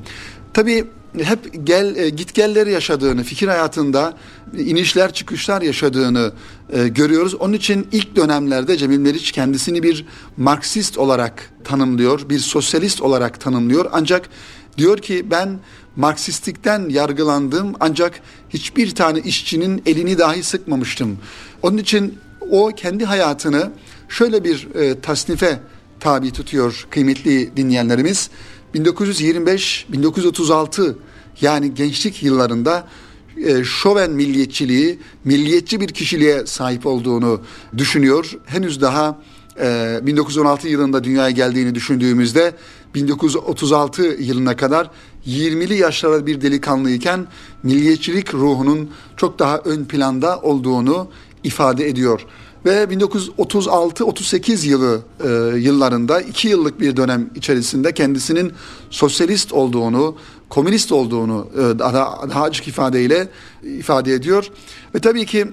Tabii 0.53 0.85
hep 1.21 1.39
gel 1.63 1.95
e, 1.95 2.09
git 2.09 2.33
gelleri 2.33 2.71
yaşadığını, 2.71 3.23
fikir 3.23 3.47
hayatında 3.47 4.13
inişler 4.57 5.13
çıkışlar 5.13 5.61
yaşadığını 5.61 6.31
e, 6.73 6.87
görüyoruz. 6.87 7.35
Onun 7.35 7.53
için 7.53 7.87
ilk 7.91 8.15
dönemlerde 8.15 8.77
Cemil 8.77 8.97
Meriç 8.97 9.31
kendisini 9.31 9.83
bir 9.83 10.05
Marksist 10.37 10.97
olarak 10.97 11.49
tanımlıyor, 11.63 12.29
bir 12.29 12.39
sosyalist 12.39 13.01
olarak 13.01 13.41
tanımlıyor. 13.41 13.85
Ancak 13.91 14.29
diyor 14.77 14.97
ki 14.97 15.25
ben 15.31 15.59
Marksistlikten 15.95 16.89
yargılandım 16.89 17.73
ancak 17.79 18.21
hiçbir 18.49 18.95
tane 18.95 19.19
işçinin 19.19 19.81
elini 19.85 20.17
dahi 20.17 20.43
sıkmamıştım. 20.43 21.17
Onun 21.61 21.77
için 21.77 22.17
o 22.51 22.71
kendi 22.75 23.05
hayatını 23.05 23.71
şöyle 24.09 24.43
bir 24.43 24.67
e, 24.75 24.99
tasnife 24.99 25.59
tabi 25.99 26.31
tutuyor 26.31 26.87
kıymetli 26.89 27.57
dinleyenlerimiz. 27.57 28.29
1925-1936 28.75 30.95
yani 31.41 31.73
gençlik 31.73 32.23
yıllarında 32.23 32.87
e, 33.45 33.63
şoven 33.63 34.11
milliyetçiliği, 34.11 34.99
milliyetçi 35.25 35.81
bir 35.81 35.87
kişiliğe 35.87 36.45
sahip 36.45 36.85
olduğunu 36.85 37.41
düşünüyor. 37.77 38.31
Henüz 38.45 38.81
daha 38.81 39.21
e, 39.59 39.99
1916 40.03 40.67
yılında 40.67 41.03
dünyaya 41.03 41.29
geldiğini 41.29 41.75
düşündüğümüzde 41.75 42.53
1936 42.95 44.03
yılına 44.03 44.55
kadar 44.55 44.89
20'li 45.27 45.75
yaşlarda 45.75 46.25
bir 46.25 46.41
delikanlıyken 46.41 47.27
milliyetçilik 47.63 48.33
ruhunun 48.33 48.89
çok 49.17 49.39
daha 49.39 49.57
ön 49.57 49.85
planda 49.85 50.39
olduğunu 50.39 51.07
ifade 51.43 51.88
ediyor 51.88 52.25
ve 52.65 52.83
1936-38 52.83 54.67
yılı 54.67 55.01
e, 55.23 55.57
yıllarında 55.57 56.21
iki 56.21 56.47
yıllık 56.47 56.79
bir 56.79 56.97
dönem 56.97 57.29
içerisinde 57.35 57.93
kendisinin 57.93 58.53
sosyalist 58.89 59.53
olduğunu, 59.53 60.15
komünist 60.50 60.91
olduğunu 60.91 61.47
e, 61.53 61.79
daha, 61.79 62.29
daha 62.29 62.43
açık 62.43 62.67
ifadeyle 62.67 63.29
ifade 63.63 64.13
ediyor. 64.13 64.47
Ve 64.95 65.00
tabii 65.00 65.25
ki 65.25 65.47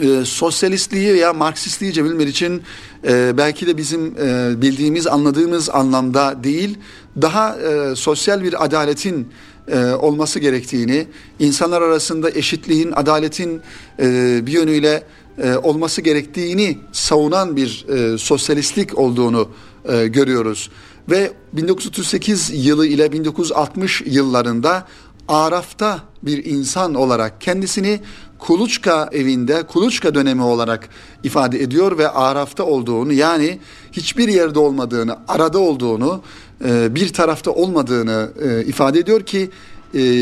e, 0.00 0.24
sosyalistliği 0.24 1.14
veya 1.14 1.32
Marksistliği 1.32 1.92
Cemil 1.92 2.12
Meriç'in 2.12 2.62
e, 3.06 3.36
belki 3.36 3.66
de 3.66 3.76
bizim 3.76 4.06
e, 4.06 4.62
bildiğimiz, 4.62 5.06
anladığımız 5.06 5.70
anlamda 5.70 6.44
değil, 6.44 6.78
daha 7.22 7.56
e, 7.56 7.96
sosyal 7.96 8.42
bir 8.42 8.64
adaletin 8.64 9.28
e, 9.68 9.84
olması 9.84 10.38
gerektiğini, 10.38 11.06
insanlar 11.38 11.82
arasında 11.82 12.30
eşitliğin, 12.30 12.92
adaletin 12.92 13.60
e, 13.98 14.40
bir 14.46 14.52
yönüyle 14.52 15.04
e, 15.42 15.56
olması 15.56 16.02
gerektiğini 16.02 16.78
savunan 16.92 17.56
bir 17.56 17.86
e, 17.88 18.18
sosyalistlik 18.18 18.98
olduğunu 18.98 19.48
e, 19.88 20.06
görüyoruz. 20.06 20.70
Ve 21.10 21.32
1938 21.52 22.66
yılı 22.66 22.86
ile 22.86 23.12
1960 23.12 24.02
yıllarında 24.06 24.86
Araf'ta 25.28 25.98
bir 26.22 26.44
insan 26.44 26.94
olarak 26.94 27.40
kendisini 27.40 28.00
Kuluçka 28.46 29.08
evinde 29.12 29.62
Kuluçka 29.62 30.14
dönemi 30.14 30.42
olarak 30.42 30.88
ifade 31.22 31.62
ediyor 31.62 31.98
ve 31.98 32.08
Araf'ta 32.08 32.64
olduğunu 32.64 33.12
yani 33.12 33.58
hiçbir 33.92 34.28
yerde 34.28 34.58
olmadığını, 34.58 35.16
arada 35.28 35.58
olduğunu, 35.58 36.22
e, 36.64 36.94
bir 36.94 37.08
tarafta 37.08 37.50
olmadığını 37.50 38.30
e, 38.42 38.64
ifade 38.64 38.98
ediyor 38.98 39.20
ki 39.20 39.50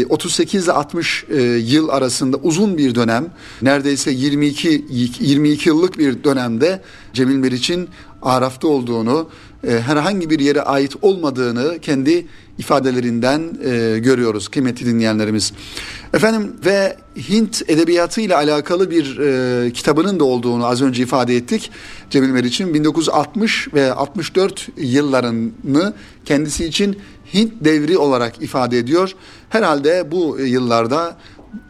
38 0.09 0.65
ile 0.65 0.73
60 0.73 1.27
yıl 1.59 1.89
arasında 1.89 2.37
uzun 2.37 2.79
bir 2.79 2.95
dönem, 2.95 3.27
neredeyse 3.63 4.11
22 4.11 4.85
22 4.91 5.69
yıllık 5.69 5.99
bir 5.99 6.25
dönemde 6.25 6.83
Cemil 7.13 7.37
Meriç'in 7.37 7.89
Araf'ta 8.23 8.69
olduğunu, 8.69 9.29
e, 9.69 9.81
herhangi 9.81 10.31
bir 10.31 10.41
yere 10.41 10.63
ait 10.63 10.97
olmadığını 11.03 11.79
kendi 11.79 12.27
ifadelerinden 12.59 13.59
e, 13.65 13.99
görüyoruz 13.99 14.49
kıymetli 14.49 14.87
dinleyenlerimiz. 14.87 15.53
Efendim 16.15 16.57
ve 16.65 16.97
Hint 17.29 17.63
edebiyatı 17.69 18.21
ile 18.21 18.37
alakalı 18.37 18.91
bir 18.91 19.19
e, 19.19 19.73
kitabının 19.73 20.21
da 20.21 20.25
olduğunu 20.25 20.67
az 20.67 20.83
önce 20.83 21.03
ifade 21.03 21.37
ettik. 21.37 21.71
Cemil 22.11 22.29
Meriç'in 22.29 22.75
1960 22.75 23.75
ve 23.75 23.93
64 23.93 24.69
yıllarını 24.77 25.95
kendisi 26.25 26.65
için 26.65 26.99
Hint 27.35 27.53
devri 27.61 27.99
olarak 27.99 28.43
ifade 28.43 28.79
ediyor. 28.79 29.13
Herhalde 29.49 30.11
bu 30.11 30.39
yıllarda 30.39 31.17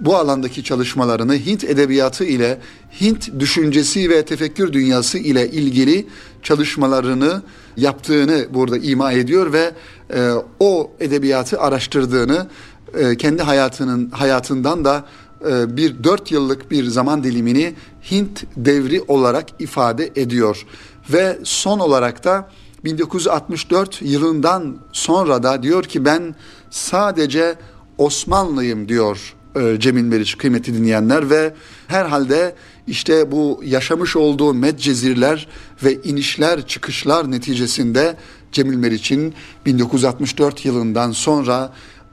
bu 0.01 0.17
alandaki 0.17 0.65
çalışmalarını 0.65 1.35
Hint 1.35 1.65
edebiyatı 1.65 2.25
ile 2.25 2.59
Hint 3.01 3.41
düşüncesi 3.41 4.11
ve 4.11 4.25
tefekkür 4.25 4.73
dünyası 4.73 5.19
ile 5.19 5.51
ilgili 5.51 6.07
çalışmalarını 6.43 7.43
yaptığını 7.77 8.47
burada 8.55 8.79
ima 8.79 9.13
ediyor 9.13 9.53
ve 9.53 9.73
e, 10.15 10.33
o 10.61 10.91
edebiyatı 11.01 11.61
araştırdığını 11.61 12.47
e, 12.95 13.17
kendi 13.17 13.43
hayatının 13.43 14.11
hayatından 14.11 14.85
da 14.85 15.05
e, 15.51 15.77
bir 15.77 16.05
dört 16.05 16.33
yıllık 16.33 16.71
bir 16.71 16.85
zaman 16.85 17.25
dilimini 17.25 17.75
Hint 18.11 18.45
devri 18.57 19.03
olarak 19.03 19.47
ifade 19.59 20.11
ediyor. 20.17 20.67
Ve 21.13 21.39
son 21.43 21.79
olarak 21.79 22.25
da 22.25 22.51
1964 22.85 24.03
yılından 24.03 24.77
sonra 24.93 25.43
da 25.43 25.63
diyor 25.63 25.85
ki 25.85 26.05
ben 26.05 26.35
sadece 26.71 27.55
Osmanlıyım 27.99 28.89
diyor 28.89 29.35
Cemil 29.79 30.05
Meriç 30.05 30.39
kıymetli 30.39 30.75
dinleyenler. 30.75 31.31
Ve 31.31 31.55
herhalde 31.87 32.55
işte 32.87 33.33
bu 33.33 33.61
yaşamış 33.65 34.17
olduğu 34.17 34.55
medcezirler 34.55 35.49
ve 35.85 36.03
inişler 36.03 36.67
çıkışlar 36.67 37.31
neticesinde 37.31 38.17
Cemil 38.53 38.77
Meriç'in 38.77 39.35
1964 39.67 40.65
yılından 40.65 41.13
sonra 41.13 41.73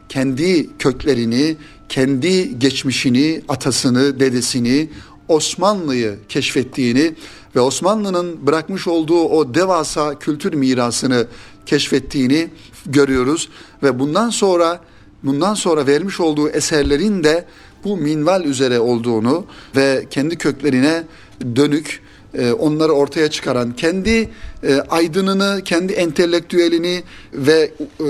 kendi 0.10 0.78
köklerini, 0.78 1.58
kendi 1.90 2.60
geçmişini, 2.60 3.42
atasını, 3.48 4.20
dedesini, 4.20 4.90
Osmanlı'yı 5.28 6.20
keşfettiğini 6.30 7.14
ve 7.56 7.60
Osmanlı'nın 7.60 8.48
bırakmış 8.48 8.88
olduğu 8.88 9.24
o 9.24 9.54
devasa 9.54 10.20
kültür 10.20 10.54
mirasını 10.54 11.28
keşfettiğini 11.66 12.48
görüyoruz 12.86 13.50
ve 13.84 14.00
bundan 14.00 14.30
sonra 14.30 14.82
bundan 15.24 15.54
sonra 15.54 15.88
vermiş 15.88 16.20
olduğu 16.20 16.50
eserlerin 16.50 17.24
de 17.24 17.46
bu 17.84 17.98
minval 17.98 18.46
üzere 18.46 18.80
olduğunu 18.80 19.46
ve 19.76 20.06
kendi 20.10 20.38
köklerine 20.38 21.04
dönük 21.56 22.02
e, 22.34 22.52
onları 22.52 22.92
ortaya 22.92 23.30
çıkaran 23.30 23.72
kendi 23.72 24.30
e, 24.64 24.76
aydınını, 24.90 25.62
kendi 25.66 25.94
entelektüelini 25.94 27.04
ve 27.34 27.74
e, 28.00 28.06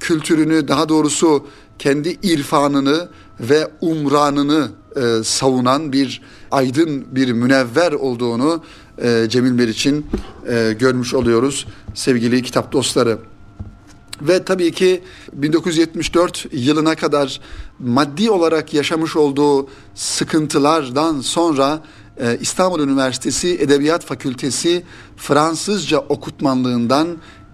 kültürünü 0.00 0.68
daha 0.68 0.88
doğrusu 0.88 1.46
kendi 1.78 2.16
irfanını 2.22 3.08
ve 3.40 3.68
umranını 3.80 4.68
e, 4.96 5.24
savunan 5.24 5.92
bir 5.92 6.22
aydın 6.50 7.04
bir 7.10 7.32
münevver 7.32 7.92
olduğunu 7.92 8.62
Cemil 9.28 9.52
Meriç'in 9.52 10.06
e, 10.48 10.76
görmüş 10.78 11.14
oluyoruz 11.14 11.66
sevgili 11.94 12.42
kitap 12.42 12.72
dostları. 12.72 13.18
Ve 14.22 14.44
tabii 14.44 14.72
ki 14.72 15.02
1974 15.32 16.46
yılına 16.52 16.94
kadar 16.94 17.40
maddi 17.78 18.30
olarak 18.30 18.74
yaşamış 18.74 19.16
olduğu 19.16 19.68
sıkıntılardan 19.94 21.20
sonra 21.20 21.82
e, 22.20 22.38
İstanbul 22.40 22.80
Üniversitesi 22.80 23.56
Edebiyat 23.60 24.04
Fakültesi 24.04 24.82
Fransızca 25.16 25.98
okutmanlığından 25.98 27.08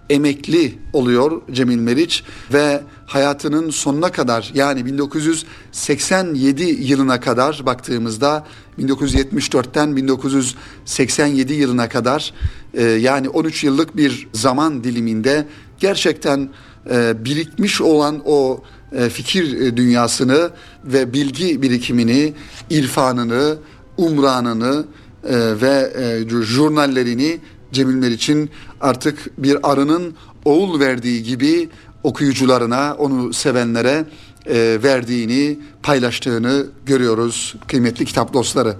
emekli 0.09 0.77
oluyor 0.93 1.41
Cemil 1.51 1.77
Meriç 1.77 2.23
ve 2.53 2.81
hayatının 3.05 3.69
sonuna 3.69 4.11
kadar 4.11 4.51
yani 4.53 4.85
1987 4.85 6.63
yılına 6.63 7.19
kadar 7.19 7.61
baktığımızda 7.65 8.45
1974'ten 8.79 9.95
1987 9.95 11.53
yılına 11.53 11.89
kadar 11.89 12.33
e, 12.73 12.83
yani 12.83 13.29
13 13.29 13.63
yıllık 13.63 13.97
bir 13.97 14.27
zaman 14.33 14.83
diliminde 14.83 15.47
gerçekten 15.79 16.49
e, 16.89 17.25
birikmiş 17.25 17.81
olan 17.81 18.21
o 18.25 18.63
e, 18.91 19.09
fikir 19.09 19.75
dünyasını 19.77 20.49
ve 20.85 21.13
bilgi 21.13 21.61
birikimini, 21.61 22.33
irfanını, 22.69 23.57
umranını 23.97 24.85
e, 25.23 25.35
ve 25.61 25.93
e, 25.95 26.29
jurnallerini 26.43 27.39
Cemiller 27.71 28.11
için 28.11 28.49
artık 28.81 29.43
bir 29.43 29.71
arının 29.71 30.13
oğul 30.45 30.79
verdiği 30.79 31.23
gibi 31.23 31.69
okuyucularına, 32.03 32.95
onu 32.97 33.33
sevenlere 33.33 34.05
e, 34.45 34.79
verdiğini, 34.83 35.59
paylaştığını 35.83 36.65
görüyoruz 36.85 37.55
kıymetli 37.67 38.05
kitap 38.05 38.33
dostları. 38.33 38.75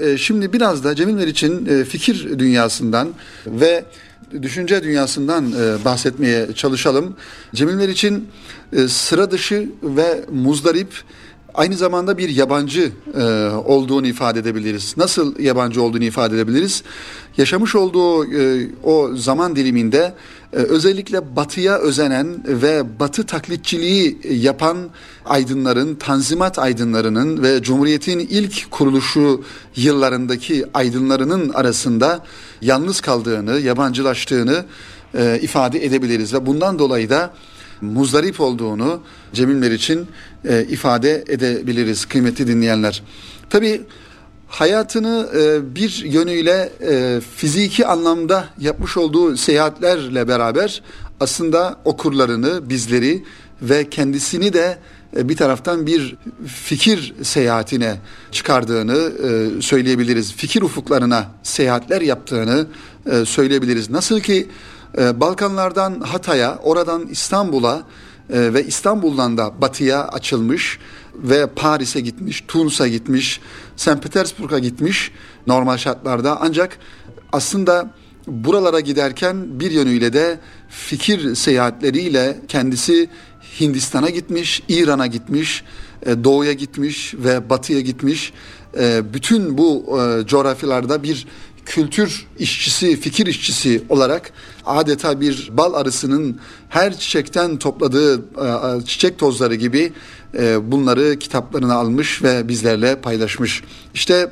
E, 0.00 0.18
şimdi 0.18 0.52
biraz 0.52 0.84
da 0.84 0.94
Cemil 0.94 1.14
Meriç'in 1.14 1.66
e, 1.66 1.84
fikir 1.84 2.38
dünyasından 2.38 3.08
ve 3.46 3.84
düşünce 4.42 4.82
dünyasından 4.82 5.52
e, 5.52 5.84
bahsetmeye 5.84 6.52
çalışalım. 6.52 7.16
Cemil 7.54 7.74
Meriç'in 7.74 8.28
e, 8.72 8.88
sıra 8.88 9.30
dışı 9.30 9.70
ve 9.82 10.24
muzdarip 10.32 10.88
aynı 11.54 11.76
zamanda 11.76 12.18
bir 12.18 12.28
yabancı 12.28 12.92
e, 13.14 13.22
olduğunu 13.64 14.06
ifade 14.06 14.38
edebiliriz. 14.38 14.94
Nasıl 14.96 15.38
yabancı 15.38 15.82
olduğunu 15.82 16.04
ifade 16.04 16.34
edebiliriz? 16.34 16.82
Yaşamış 17.36 17.74
olduğu 17.74 18.24
e, 18.24 18.68
o 18.84 19.16
zaman 19.16 19.56
diliminde 19.56 20.14
e, 20.52 20.56
özellikle 20.56 21.36
batıya 21.36 21.78
özenen 21.78 22.44
ve 22.46 23.00
batı 23.00 23.26
taklitçiliği 23.26 24.18
yapan 24.30 24.78
aydınların, 25.24 25.94
tanzimat 25.94 26.58
aydınlarının 26.58 27.42
ve 27.42 27.62
Cumhuriyet'in 27.62 28.18
ilk 28.18 28.70
kuruluşu 28.70 29.44
yıllarındaki 29.76 30.64
aydınlarının 30.74 31.48
arasında 31.48 32.24
yalnız 32.60 33.00
kaldığını, 33.00 33.60
yabancılaştığını 33.60 34.64
e, 35.14 35.38
ifade 35.42 35.84
edebiliriz 35.84 36.34
ve 36.34 36.46
bundan 36.46 36.78
dolayı 36.78 37.10
da 37.10 37.30
muzdarip 37.82 38.40
olduğunu 38.40 39.00
Cemil 39.32 39.54
Meriç'in 39.54 40.06
e, 40.44 40.64
ifade 40.64 41.24
edebiliriz 41.28 42.04
kıymetli 42.04 42.46
dinleyenler. 42.46 43.02
Tabi 43.50 43.82
hayatını 44.48 45.28
e, 45.36 45.74
bir 45.74 46.04
yönüyle 46.04 46.72
e, 46.88 47.20
fiziki 47.36 47.86
anlamda 47.86 48.44
yapmış 48.58 48.96
olduğu 48.96 49.36
seyahatlerle 49.36 50.28
beraber 50.28 50.82
aslında 51.20 51.80
okurlarını, 51.84 52.70
bizleri 52.70 53.24
ve 53.62 53.90
kendisini 53.90 54.52
de 54.52 54.78
e, 55.16 55.28
bir 55.28 55.36
taraftan 55.36 55.86
bir 55.86 56.16
fikir 56.46 57.14
seyahatine 57.22 57.96
çıkardığını 58.32 59.12
e, 59.28 59.62
söyleyebiliriz. 59.62 60.32
Fikir 60.32 60.62
ufuklarına 60.62 61.26
seyahatler 61.42 62.00
yaptığını 62.00 62.66
e, 63.10 63.24
söyleyebiliriz. 63.24 63.90
Nasıl 63.90 64.20
ki 64.20 64.48
ee, 64.98 65.20
Balkanlardan 65.20 66.00
Hatay'a, 66.00 66.58
oradan 66.62 67.06
İstanbul'a 67.06 67.82
e, 68.30 68.54
ve 68.54 68.66
İstanbul'dan 68.66 69.38
da 69.38 69.60
batıya 69.60 70.08
açılmış 70.08 70.78
ve 71.14 71.46
Paris'e 71.46 72.00
gitmiş, 72.00 72.44
Tunus'a 72.48 72.88
gitmiş, 72.88 73.40
St. 73.76 74.02
Petersburg'a 74.02 74.58
gitmiş 74.58 75.10
normal 75.46 75.76
şartlarda. 75.76 76.38
Ancak 76.40 76.78
aslında 77.32 77.90
buralara 78.26 78.80
giderken 78.80 79.60
bir 79.60 79.70
yönüyle 79.70 80.12
de 80.12 80.40
fikir 80.68 81.34
seyahatleriyle 81.34 82.40
kendisi 82.48 83.08
Hindistan'a 83.60 84.10
gitmiş, 84.10 84.62
İran'a 84.68 85.06
gitmiş, 85.06 85.64
e, 86.06 86.24
doğuya 86.24 86.52
gitmiş 86.52 87.14
ve 87.14 87.50
batıya 87.50 87.80
gitmiş. 87.80 88.32
E, 88.78 89.14
bütün 89.14 89.58
bu 89.58 89.98
coğrafyalarda 90.26 91.02
bir 91.02 91.26
kültür 91.66 92.26
işçisi, 92.38 93.00
fikir 93.00 93.26
işçisi 93.26 93.82
olarak 93.88 94.32
adeta 94.66 95.20
bir 95.20 95.50
bal 95.52 95.74
arısının 95.74 96.40
her 96.68 96.98
çiçekten 96.98 97.58
topladığı 97.58 98.14
e, 98.18 98.18
e, 98.18 98.84
çiçek 98.84 99.18
tozları 99.18 99.54
gibi 99.54 99.92
e, 100.38 100.72
bunları 100.72 101.18
kitaplarına 101.18 101.74
almış 101.74 102.22
ve 102.22 102.48
bizlerle 102.48 102.96
paylaşmış. 102.96 103.62
İşte 103.94 104.30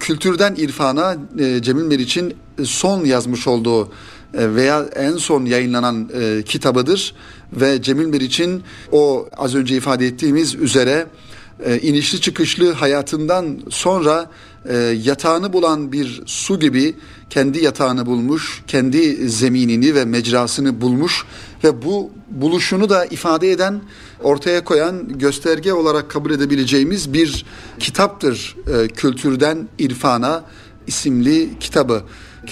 kültürden 0.00 0.54
irfana 0.54 1.16
Cemil 1.60 1.82
Meriç'in 1.82 2.34
son 2.64 3.04
yazmış 3.04 3.46
olduğu 3.46 3.88
veya 4.34 4.86
en 4.96 5.16
son 5.16 5.44
yayınlanan 5.44 6.10
kitabıdır 6.46 7.14
ve 7.52 7.82
Cemil 7.82 8.06
Meriç'in 8.06 8.62
o 8.92 9.28
az 9.36 9.54
önce 9.54 9.76
ifade 9.76 10.06
ettiğimiz 10.06 10.54
üzere 10.54 11.06
inişli 11.82 12.20
çıkışlı 12.20 12.72
hayatından 12.72 13.58
sonra 13.70 14.30
e, 14.68 14.76
yatağını 15.04 15.52
bulan 15.52 15.92
bir 15.92 16.22
su 16.26 16.60
gibi 16.60 16.94
kendi 17.30 17.64
yatağını 17.64 18.06
bulmuş, 18.06 18.62
kendi 18.66 19.28
zeminini 19.28 19.94
ve 19.94 20.04
mecrasını 20.04 20.80
bulmuş 20.80 21.24
ve 21.64 21.82
bu 21.82 22.10
buluşunu 22.30 22.88
da 22.88 23.04
ifade 23.04 23.52
eden, 23.52 23.80
ortaya 24.22 24.64
koyan 24.64 25.18
gösterge 25.18 25.72
olarak 25.72 26.10
kabul 26.10 26.30
edebileceğimiz 26.30 27.12
bir 27.12 27.44
kitaptır. 27.78 28.56
E, 28.74 28.88
Kültürden 28.88 29.68
İrfana 29.78 30.44
isimli 30.86 31.58
kitabı. 31.60 32.02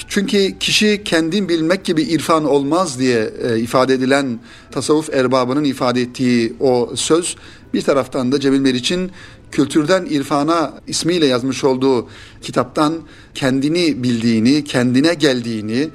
Çünkü 0.08 0.58
kişi 0.58 1.02
kendin 1.04 1.48
bilmek 1.48 1.84
gibi 1.84 2.02
irfan 2.02 2.44
olmaz 2.44 2.98
diye 2.98 3.30
e, 3.42 3.58
ifade 3.58 3.94
edilen 3.94 4.38
tasavvuf 4.70 5.14
erbabının 5.14 5.64
ifade 5.64 6.00
ettiği 6.00 6.56
o 6.60 6.92
söz 6.94 7.36
bir 7.74 7.82
taraftan 7.82 8.32
da 8.32 8.40
Cemil 8.40 8.60
Meriç'in 8.60 9.10
Kültürden 9.52 10.06
İrfana 10.10 10.74
ismiyle 10.86 11.26
yazmış 11.26 11.64
olduğu 11.64 12.08
kitaptan 12.42 12.94
kendini 13.34 14.02
bildiğini, 14.02 14.64
kendine 14.64 15.14
geldiğini 15.14 15.88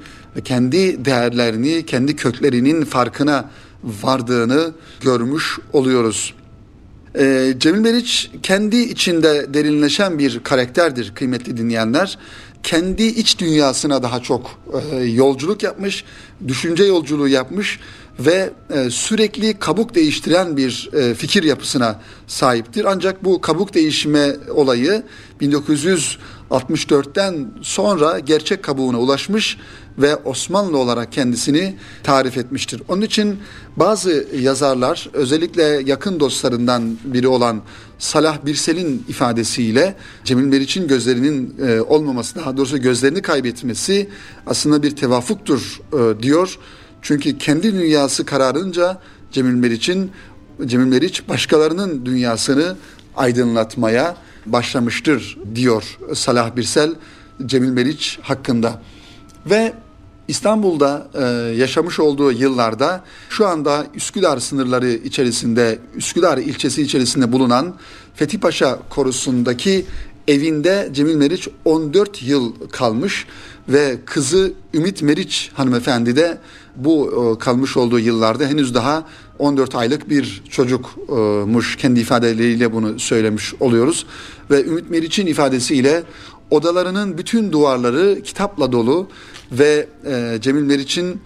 kendi 0.44 1.04
değerlerini, 1.04 1.86
kendi 1.86 2.16
köklerinin 2.16 2.84
farkına 2.84 3.50
vardığını 3.84 4.72
görmüş 5.00 5.58
oluyoruz. 5.72 6.34
Ee, 7.18 7.54
Cemil 7.58 7.80
Meriç 7.80 8.30
kendi 8.42 8.76
içinde 8.76 9.54
derinleşen 9.54 10.18
bir 10.18 10.40
karakterdir 10.40 11.14
kıymetli 11.14 11.56
dinleyenler. 11.56 12.18
Kendi 12.62 13.02
iç 13.02 13.38
dünyasına 13.38 14.02
daha 14.02 14.20
çok 14.20 14.50
e, 14.92 14.96
yolculuk 14.96 15.62
yapmış, 15.62 16.04
düşünce 16.48 16.84
yolculuğu 16.84 17.28
yapmış 17.28 17.80
ve 18.20 18.50
e, 18.70 18.90
sürekli 18.90 19.58
kabuk 19.58 19.94
değiştiren 19.94 20.56
bir 20.56 20.90
e, 20.92 21.14
fikir 21.14 21.42
yapısına 21.42 22.00
sahiptir. 22.26 22.84
Ancak 22.84 23.24
bu 23.24 23.40
kabuk 23.40 23.74
değişme 23.74 24.36
olayı 24.54 25.02
1964'ten 25.40 27.50
sonra 27.62 28.18
gerçek 28.18 28.62
kabuğuna 28.62 29.00
ulaşmış 29.00 29.58
ve 29.98 30.16
Osmanlı 30.16 30.78
olarak 30.78 31.12
kendisini 31.12 31.76
tarif 32.02 32.38
etmiştir. 32.38 32.82
Onun 32.88 33.02
için 33.02 33.38
bazı 33.76 34.26
yazarlar 34.40 35.08
özellikle 35.12 35.62
yakın 35.62 36.20
dostlarından 36.20 36.96
biri 37.04 37.28
olan 37.28 37.62
Salah 37.98 38.46
Birsel'in 38.46 39.04
ifadesiyle 39.08 39.96
Cemil 40.24 40.44
Meriç'in 40.44 40.88
gözlerinin 40.88 41.54
e, 41.66 41.80
olmaması 41.80 42.34
daha 42.34 42.56
doğrusu 42.56 42.78
gözlerini 42.78 43.22
kaybetmesi 43.22 44.08
aslında 44.46 44.82
bir 44.82 44.96
tevafuktur 44.96 45.80
diyor. 46.22 46.58
Çünkü 47.02 47.38
kendi 47.38 47.72
dünyası 47.72 48.24
kararınca 48.24 48.98
Cemil 49.32 49.54
Meriç'in 49.54 50.10
Cemil 50.66 50.86
Meriç 50.86 51.28
başkalarının 51.28 52.06
dünyasını 52.06 52.76
aydınlatmaya 53.16 54.16
başlamıştır 54.46 55.38
diyor 55.54 55.98
Salah 56.14 56.56
Birsel 56.56 56.94
Cemil 57.46 57.70
Meriç 57.70 58.18
hakkında. 58.22 58.82
Ve 59.50 59.72
İstanbul'da 60.28 61.08
e, 61.14 61.24
yaşamış 61.56 62.00
olduğu 62.00 62.32
yıllarda 62.32 63.04
şu 63.28 63.46
anda 63.46 63.86
Üsküdar 63.94 64.38
sınırları 64.38 64.90
içerisinde, 64.90 65.78
Üsküdar 65.94 66.38
ilçesi 66.38 66.82
içerisinde 66.82 67.32
bulunan 67.32 67.74
Fethi 68.14 68.40
Paşa 68.40 68.78
korusundaki 68.90 69.86
evinde 70.28 70.90
Cemil 70.92 71.14
Meriç 71.14 71.48
14 71.64 72.22
yıl 72.22 72.52
kalmış 72.72 73.26
ve 73.68 73.98
kızı 74.04 74.52
Ümit 74.74 75.02
Meriç 75.02 75.50
hanımefendi 75.54 76.16
de 76.16 76.38
bu 76.76 77.10
e, 77.34 77.38
kalmış 77.38 77.76
olduğu 77.76 77.98
yıllarda 77.98 78.46
henüz 78.46 78.74
daha 78.74 79.06
14 79.38 79.74
aylık 79.74 80.10
bir 80.10 80.42
çocukmuş. 80.50 81.76
Kendi 81.76 82.00
ifadeleriyle 82.00 82.72
bunu 82.72 82.98
söylemiş 82.98 83.54
oluyoruz. 83.60 84.06
Ve 84.50 84.64
Ümit 84.64 84.90
Meriç'in 84.90 85.26
ifadesiyle 85.26 86.02
odalarının 86.50 87.18
bütün 87.18 87.52
duvarları 87.52 88.22
kitapla 88.22 88.72
dolu 88.72 89.08
ve 89.52 89.88
e, 90.06 90.38
Cemil 90.40 90.62
Meriç'in 90.62 91.20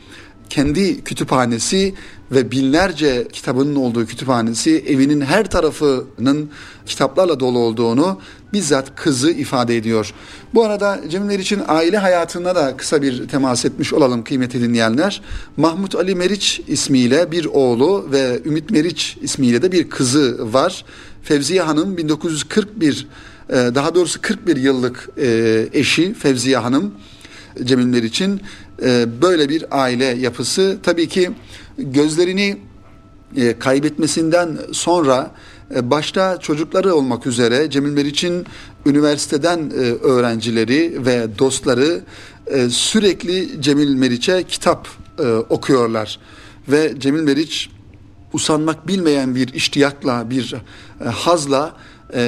kendi 0.50 1.04
kütüphanesi 1.04 1.94
ve 2.32 2.50
binlerce 2.50 3.28
kitabının 3.32 3.74
olduğu 3.74 4.06
kütüphanesi 4.06 4.84
evinin 4.88 5.20
her 5.20 5.50
tarafının 5.50 6.50
kitaplarla 6.86 7.40
dolu 7.40 7.58
olduğunu 7.58 8.20
bizzat 8.56 8.96
kızı 8.96 9.30
ifade 9.30 9.76
ediyor. 9.76 10.14
Bu 10.54 10.64
arada 10.64 11.00
Cemil 11.08 11.26
Meriç'in 11.26 11.62
aile 11.68 11.98
hayatına 11.98 12.54
da 12.54 12.76
kısa 12.76 13.02
bir 13.02 13.28
temas 13.28 13.64
etmiş 13.64 13.92
olalım 13.92 14.24
kıymetli 14.24 14.62
dinleyenler. 14.62 15.22
Mahmut 15.56 15.94
Ali 15.94 16.14
Meriç 16.14 16.60
ismiyle 16.68 17.30
bir 17.32 17.44
oğlu 17.44 18.08
ve 18.12 18.40
Ümit 18.44 18.70
Meriç 18.70 19.18
ismiyle 19.22 19.62
de 19.62 19.72
bir 19.72 19.90
kızı 19.90 20.52
var. 20.52 20.84
Fevziye 21.22 21.62
Hanım 21.62 21.96
1941 21.96 23.06
e, 23.50 23.54
daha 23.54 23.94
doğrusu 23.94 24.20
41 24.22 24.56
yıllık 24.56 25.08
e, 25.18 25.68
eşi 25.72 26.14
Fevziye 26.14 26.56
Hanım 26.56 26.94
Cemil 27.64 27.86
Meriç'in 27.86 28.40
e, 28.82 29.06
böyle 29.22 29.48
bir 29.48 29.64
aile 29.70 30.04
yapısı 30.04 30.78
tabii 30.82 31.08
ki 31.08 31.30
gözlerini 31.78 32.56
kaybetmesinden 33.58 34.58
sonra 34.72 35.30
başta 35.70 36.38
çocukları 36.40 36.94
olmak 36.94 37.26
üzere 37.26 37.70
Cemil 37.70 37.90
Meriç'in 37.90 38.46
üniversiteden 38.86 39.70
öğrencileri 40.02 41.06
ve 41.06 41.38
dostları 41.38 42.00
sürekli 42.68 43.62
Cemil 43.62 43.94
Meriç'e 43.94 44.42
kitap 44.42 44.88
okuyorlar 45.48 46.18
ve 46.68 46.94
Cemil 46.98 47.22
Meriç 47.22 47.70
usanmak 48.32 48.88
bilmeyen 48.88 49.34
bir 49.34 49.54
iştiyakla 49.54 50.30
bir 50.30 50.54
hazla 51.04 51.76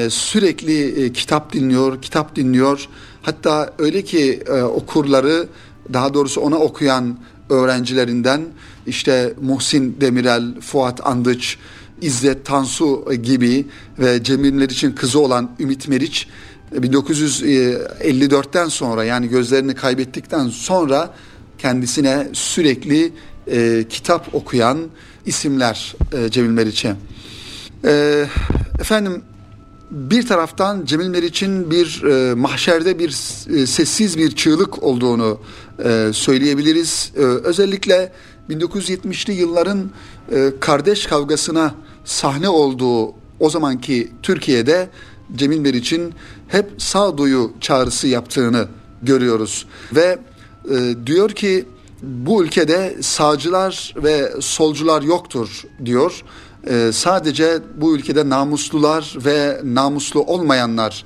sürekli 0.09 1.13
kitap 1.13 1.53
dinliyor, 1.53 2.03
kitap 2.03 2.37
dinliyor. 2.37 2.89
Hatta 3.23 3.73
öyle 3.79 4.03
ki 4.03 4.43
okurları 4.75 5.49
daha 5.93 6.15
doğrusu 6.15 6.41
ona 6.41 6.57
okuyan 6.57 7.19
öğrencilerinden 7.51 8.43
işte 8.87 9.35
Muhsin 9.41 9.97
Demirel, 10.01 10.61
Fuat 10.61 11.07
Andıç 11.07 11.59
İzzet 12.03 12.45
Tansu 12.45 13.13
gibi 13.23 13.67
ve 13.99 14.23
Cemil 14.23 14.53
Meriç'in 14.53 14.93
kızı 14.93 15.21
olan 15.21 15.51
Ümit 15.61 15.89
Meriç 15.89 16.29
1954'ten 16.75 18.69
sonra 18.69 19.05
yani 19.05 19.29
gözlerini 19.29 19.75
kaybettikten 19.75 20.49
sonra 20.49 21.15
kendisine 21.59 22.29
sürekli 22.33 23.13
e, 23.47 23.85
kitap 23.89 24.35
okuyan 24.35 24.79
isimler 25.27 25.97
e, 26.13 26.31
Cemil 26.31 26.51
Meriç'e. 26.51 26.97
E, 27.85 28.25
efendim 28.81 29.23
bir 29.91 30.27
taraftan 30.27 30.85
Cemil 30.85 31.09
Meriç'in 31.09 31.71
bir 31.71 32.03
e, 32.03 32.35
mahşerde 32.35 32.99
bir 32.99 33.09
e, 33.09 33.67
sessiz 33.67 34.19
bir 34.19 34.31
çığlık 34.31 34.83
olduğunu 34.83 35.41
e, 35.85 36.11
söyleyebiliriz. 36.13 37.13
E, 37.17 37.21
özellikle 37.21 38.13
1970'li 38.51 39.33
yılların 39.33 39.91
e, 40.33 40.53
kardeş 40.61 41.07
kavgasına 41.07 41.75
sahne 42.05 42.49
olduğu 42.49 43.15
o 43.41 43.51
zamanki 43.51 44.13
Türkiye'de 44.23 44.89
Cemil 45.37 45.59
Meriç'in 45.59 46.15
hep 46.49 46.71
sağduyu 46.79 47.53
çağrısı 47.61 48.09
yaptığını 48.09 48.69
görüyoruz. 49.03 49.67
Ve 49.95 50.19
e, 50.71 50.95
diyor 51.07 51.31
ki 51.31 51.65
bu 52.03 52.45
ülkede 52.45 52.97
sağcılar 53.01 53.95
ve 53.97 54.33
solcular 54.41 55.03
yoktur 55.03 55.63
diyor. 55.85 56.23
E, 56.67 56.91
sadece 56.93 57.59
bu 57.77 57.97
ülkede 57.97 58.29
namuslular 58.29 59.17
ve 59.25 59.61
namuslu 59.65 60.23
olmayanlar 60.23 61.05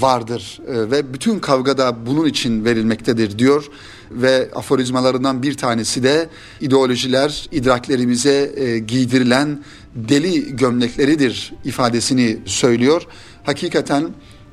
vardır 0.00 0.60
ve 0.68 1.14
bütün 1.14 1.38
kavgada 1.38 2.06
bunun 2.06 2.26
için 2.26 2.64
verilmektedir 2.64 3.38
diyor 3.38 3.70
ve 4.10 4.48
aforizmalarından 4.54 5.42
bir 5.42 5.56
tanesi 5.56 6.02
de 6.02 6.28
ideolojiler 6.60 7.48
idraklerimize 7.52 8.52
e, 8.56 8.78
giydirilen 8.78 9.64
deli 9.94 10.56
gömlekleridir 10.56 11.52
ifadesini 11.64 12.38
söylüyor. 12.46 13.02
Hakikaten 13.44 14.10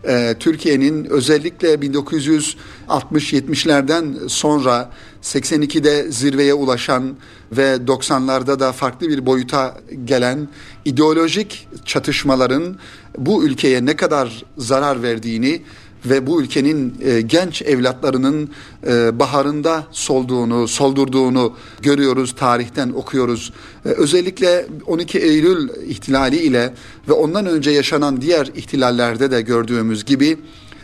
e, 0.08 0.36
Türkiye'nin 0.40 1.06
özellikle 1.06 1.74
1960-70'lerden 1.74 4.28
sonra 4.28 4.92
82'de 5.24 6.12
zirveye 6.12 6.54
ulaşan 6.54 7.18
ve 7.52 7.76
90'larda 7.76 8.60
da 8.60 8.72
farklı 8.72 9.10
bir 9.10 9.26
boyuta 9.26 9.78
gelen 10.06 10.48
ideolojik 10.86 11.68
çatışmaların 11.86 12.78
bu 13.18 13.44
ülkeye 13.44 13.86
ne 13.86 13.96
kadar 13.96 14.44
zarar 14.58 15.04
verdiğini 15.04 15.62
ve 16.10 16.28
bu 16.28 16.42
ülkenin 16.42 16.94
e, 17.04 17.22
genç 17.22 17.62
evlatlarının 17.62 18.50
e, 18.88 19.20
baharında 19.20 19.84
solduğunu, 19.92 20.68
soldurduğunu 20.68 21.54
görüyoruz, 21.82 22.36
tarihten 22.36 22.90
okuyoruz. 22.90 23.54
E, 23.86 23.90
özellikle 23.90 24.68
12 24.86 25.20
Eylül 25.20 25.70
ihtilali 25.88 26.38
ile 26.38 26.74
ve 27.10 27.14
ondan 27.14 27.46
önce 27.46 27.72
yaşanan 27.72 28.22
diğer 28.22 28.46
ihtilallerde 28.56 29.32
de 29.32 29.42
gördüğümüz 29.42 30.06
gibi 30.06 30.38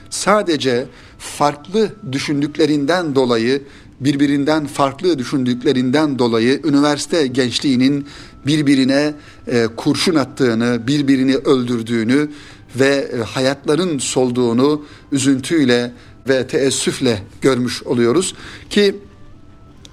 sadece 0.09 0.85
farklı 1.19 1.89
düşündüklerinden 2.11 3.15
dolayı 3.15 3.61
birbirinden 3.99 4.65
farklı 4.65 5.19
düşündüklerinden 5.19 6.19
dolayı 6.19 6.61
üniversite 6.63 7.27
gençliğinin 7.27 8.07
birbirine 8.45 9.13
e, 9.47 9.67
kurşun 9.75 10.15
attığını, 10.15 10.87
birbirini 10.87 11.35
öldürdüğünü 11.35 12.29
ve 12.75 13.11
e, 13.13 13.17
hayatların 13.17 13.99
solduğunu 13.99 14.85
üzüntüyle 15.11 15.91
ve 16.29 16.47
teessüfle 16.47 17.23
görmüş 17.41 17.83
oluyoruz 17.83 18.35
ki 18.69 18.95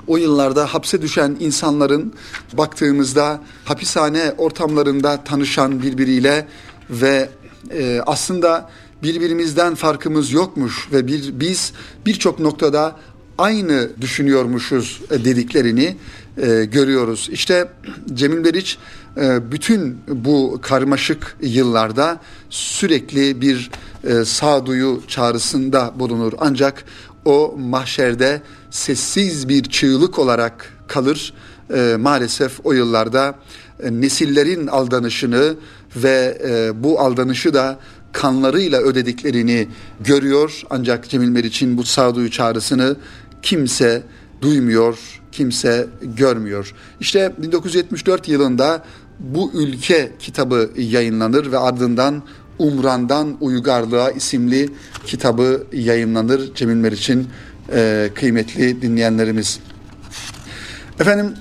o 0.06 0.16
yıllarda 0.16 0.66
hapse 0.74 1.02
düşen 1.02 1.36
insanların 1.40 2.12
baktığımızda 2.52 3.40
hapishane 3.64 4.34
ortamlarında 4.38 5.24
tanışan 5.24 5.82
birbiriyle 5.82 6.46
ve 6.90 7.28
e, 7.70 8.00
aslında 8.06 8.70
birbirimizden 9.02 9.74
farkımız 9.74 10.32
yokmuş 10.32 10.88
ve 10.92 11.06
bir 11.06 11.40
biz 11.40 11.72
birçok 12.06 12.40
noktada 12.40 12.96
aynı 13.38 13.90
düşünüyormuşuz 14.00 15.00
dediklerini 15.10 15.96
e, 16.36 16.64
görüyoruz. 16.64 17.28
İşte 17.32 17.68
Cemil 18.14 18.44
Beriç 18.44 18.78
e, 18.78 18.78
bütün 19.50 19.98
bu 20.08 20.58
karmaşık 20.62 21.36
yıllarda 21.40 22.20
sürekli 22.50 23.40
bir 23.40 23.70
e, 24.04 24.24
sağduyu 24.24 25.02
çağrısında 25.08 25.92
bulunur. 25.96 26.32
Ancak 26.38 26.84
o 27.24 27.54
mahşerde 27.58 28.42
sessiz 28.70 29.48
bir 29.48 29.62
çığlık 29.62 30.18
olarak 30.18 30.72
kalır. 30.88 31.32
E, 31.74 31.96
maalesef 31.98 32.60
o 32.64 32.72
yıllarda 32.72 33.34
e, 33.82 33.92
nesillerin 33.92 34.66
aldanışını 34.66 35.54
ve 35.96 36.38
e, 36.44 36.82
bu 36.82 37.00
aldanışı 37.00 37.54
da 37.54 37.78
kanlarıyla 38.12 38.80
ödediklerini 38.80 39.68
görüyor. 40.00 40.62
Ancak 40.70 41.08
Cemil 41.08 41.28
Meriç'in 41.28 41.76
bu 41.76 41.84
sağduyu 41.84 42.30
çağrısını 42.30 42.96
kimse 43.42 44.02
duymuyor, 44.42 45.20
kimse 45.32 45.86
görmüyor. 46.02 46.74
İşte 47.00 47.32
1974 47.38 48.28
yılında 48.28 48.84
bu 49.18 49.52
ülke 49.54 50.12
kitabı 50.18 50.70
yayınlanır 50.76 51.52
ve 51.52 51.58
ardından 51.58 52.22
Umran'dan 52.58 53.36
Uygarlığa 53.40 54.10
isimli 54.10 54.68
kitabı 55.06 55.66
yayınlanır 55.72 56.54
Cemil 56.54 56.74
Meriç'in 56.74 57.28
e, 57.72 58.10
kıymetli 58.14 58.82
dinleyenlerimiz. 58.82 59.60
Efendim 61.00 61.34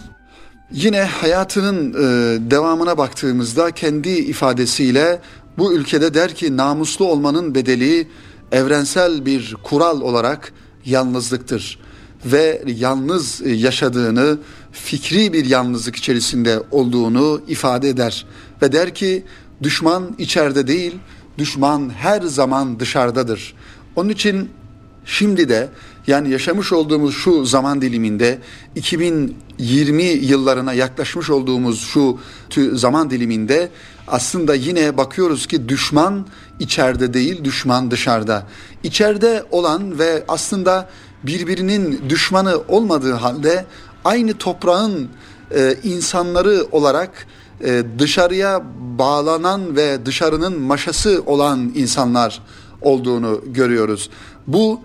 yine 0.71 1.01
hayatının 1.01 1.93
e, 1.93 2.51
devamına 2.51 2.97
baktığımızda 2.97 3.71
kendi 3.71 4.09
ifadesiyle 4.09 5.21
bu 5.57 5.73
ülkede 5.73 6.13
der 6.13 6.35
ki 6.35 6.57
namuslu 6.57 7.05
olmanın 7.05 7.55
bedeli 7.55 8.07
evrensel 8.51 9.25
bir 9.25 9.55
kural 9.63 10.01
olarak 10.01 10.53
yalnızlıktır 10.85 11.79
ve 12.25 12.63
yalnız 12.67 13.41
yaşadığını, 13.45 14.37
fikri 14.71 15.33
bir 15.33 15.45
yalnızlık 15.45 15.95
içerisinde 15.95 16.59
olduğunu 16.71 17.41
ifade 17.47 17.89
eder 17.89 18.25
ve 18.61 18.71
der 18.71 18.95
ki 18.95 19.23
düşman 19.63 20.15
içeride 20.17 20.67
değil, 20.67 20.95
düşman 21.37 21.89
her 21.89 22.21
zaman 22.21 22.79
dışarıdadır. 22.79 23.53
Onun 23.95 24.09
için 24.09 24.49
şimdi 25.05 25.49
de 25.49 25.69
yani 26.07 26.29
yaşamış 26.29 26.73
olduğumuz 26.73 27.15
şu 27.15 27.45
zaman 27.45 27.81
diliminde 27.81 28.39
2020 28.75 30.03
yıllarına 30.03 30.73
yaklaşmış 30.73 31.29
olduğumuz 31.29 31.79
şu 31.81 32.19
zaman 32.73 33.09
diliminde 33.09 33.69
aslında 34.07 34.55
yine 34.55 34.97
bakıyoruz 34.97 35.47
ki 35.47 35.69
düşman 35.69 36.27
içeride 36.59 37.13
değil 37.13 37.43
düşman 37.43 37.91
dışarıda. 37.91 38.47
İçeride 38.83 39.43
olan 39.51 39.99
ve 39.99 40.23
aslında 40.27 40.89
birbirinin 41.23 42.09
düşmanı 42.09 42.61
olmadığı 42.67 43.13
halde 43.13 43.65
aynı 44.05 44.33
toprağın 44.33 45.09
e, 45.55 45.75
insanları 45.83 46.67
olarak 46.71 47.27
e, 47.63 47.83
dışarıya 47.99 48.63
bağlanan 48.97 49.75
ve 49.75 50.05
dışarının 50.05 50.59
maşası 50.59 51.23
olan 51.25 51.71
insanlar 51.75 52.41
olduğunu 52.81 53.41
görüyoruz. 53.45 54.09
Bu 54.47 54.81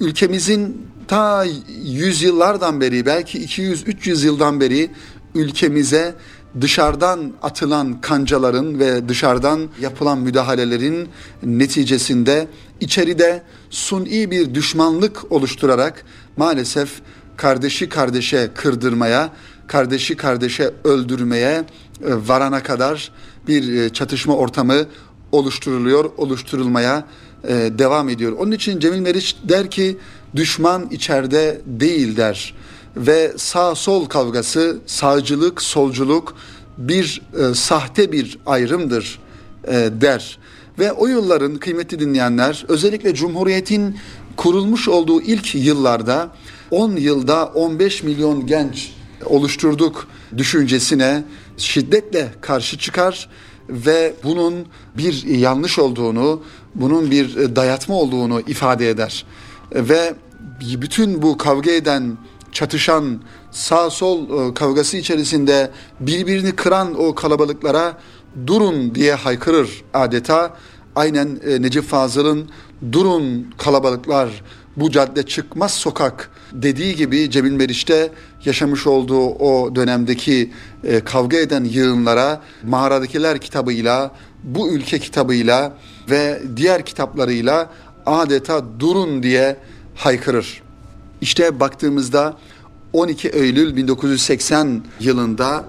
ülkemizin 0.00 0.86
ta 1.08 1.44
yüzyıllardan 1.84 2.80
beri 2.80 3.06
belki 3.06 3.44
200-300 3.44 4.24
yıldan 4.24 4.60
beri 4.60 4.90
ülkemize 5.34 6.14
dışarıdan 6.60 7.32
atılan 7.42 8.00
kancaların 8.00 8.78
ve 8.78 9.08
dışarıdan 9.08 9.68
yapılan 9.80 10.18
müdahalelerin 10.18 11.08
neticesinde 11.42 12.48
içeride 12.80 13.42
suni 13.70 14.30
bir 14.30 14.54
düşmanlık 14.54 15.32
oluşturarak 15.32 16.04
maalesef 16.36 16.90
kardeşi 17.36 17.88
kardeşe 17.88 18.50
kırdırmaya, 18.54 19.32
kardeşi 19.66 20.16
kardeşe 20.16 20.70
öldürmeye 20.84 21.50
e, 21.50 21.64
varana 22.28 22.62
kadar 22.62 23.12
bir 23.48 23.72
e, 23.72 23.88
çatışma 23.88 24.36
ortamı 24.36 24.86
oluşturuluyor, 25.32 26.10
oluşturulmaya 26.16 27.04
e, 27.48 27.54
devam 27.54 28.08
ediyor. 28.08 28.32
Onun 28.38 28.52
için 28.52 28.80
Cemil 28.80 29.00
Meriç 29.00 29.36
der 29.48 29.70
ki 29.70 29.98
düşman 30.36 30.88
içeride 30.90 31.60
değil 31.66 32.16
der 32.16 32.54
ve 32.96 33.32
sağ 33.36 33.74
sol 33.74 34.06
kavgası, 34.06 34.78
sağcılık, 34.86 35.62
solculuk 35.62 36.34
bir 36.78 37.22
e, 37.38 37.54
sahte 37.54 38.12
bir 38.12 38.38
ayrımdır 38.46 39.18
e, 39.68 39.72
der. 40.00 40.38
Ve 40.78 40.92
o 40.92 41.06
yılların 41.06 41.56
kıymetli 41.56 42.00
dinleyenler 42.00 42.64
özellikle 42.68 43.14
Cumhuriyet'in 43.14 43.96
kurulmuş 44.36 44.88
olduğu 44.88 45.22
ilk 45.22 45.54
yıllarda 45.54 46.30
10 46.70 46.96
yılda 46.96 47.46
15 47.46 48.02
milyon 48.02 48.46
genç 48.46 48.92
oluşturduk 49.26 50.08
düşüncesine 50.36 51.24
şiddetle 51.56 52.28
karşı 52.40 52.78
çıkar 52.78 53.28
ve 53.68 54.14
bunun 54.24 54.54
bir 54.96 55.24
yanlış 55.24 55.78
olduğunu, 55.78 56.42
bunun 56.74 57.10
bir 57.10 57.56
dayatma 57.56 57.94
olduğunu 57.94 58.40
ifade 58.40 58.90
eder. 58.90 59.26
Ve 59.74 60.14
bütün 60.60 61.22
bu 61.22 61.38
kavga 61.38 61.70
eden 61.70 62.16
çatışan 62.52 63.20
sağ 63.50 63.90
sol 63.90 64.48
e, 64.50 64.54
kavgası 64.54 64.96
içerisinde 64.96 65.70
birbirini 66.00 66.52
kıran 66.52 67.00
o 67.00 67.14
kalabalıklara 67.14 67.98
durun 68.46 68.94
diye 68.94 69.14
haykırır 69.14 69.84
adeta. 69.94 70.56
Aynen 70.96 71.40
e, 71.46 71.62
Necip 71.62 71.84
Fazıl'ın 71.84 72.50
durun 72.92 73.54
kalabalıklar 73.58 74.42
bu 74.76 74.90
cadde 74.90 75.22
çıkmaz 75.22 75.72
sokak 75.72 76.30
dediği 76.52 76.96
gibi 76.96 77.30
Cemil 77.30 77.52
Meriç'te 77.52 78.12
yaşamış 78.44 78.86
olduğu 78.86 79.26
o 79.26 79.74
dönemdeki 79.74 80.52
e, 80.84 81.00
kavga 81.00 81.36
eden 81.36 81.64
yığınlara 81.64 82.40
Mağaradakiler 82.64 83.38
kitabıyla, 83.38 84.10
bu 84.44 84.70
ülke 84.70 84.98
kitabıyla 84.98 85.72
ve 86.10 86.42
diğer 86.56 86.84
kitaplarıyla 86.84 87.70
adeta 88.06 88.80
durun 88.80 89.22
diye 89.22 89.56
haykırır. 89.94 90.62
İşte 91.20 91.60
baktığımızda 91.60 92.36
12 92.92 93.28
Eylül 93.28 93.76
1980 93.76 94.84
yılında 95.00 95.64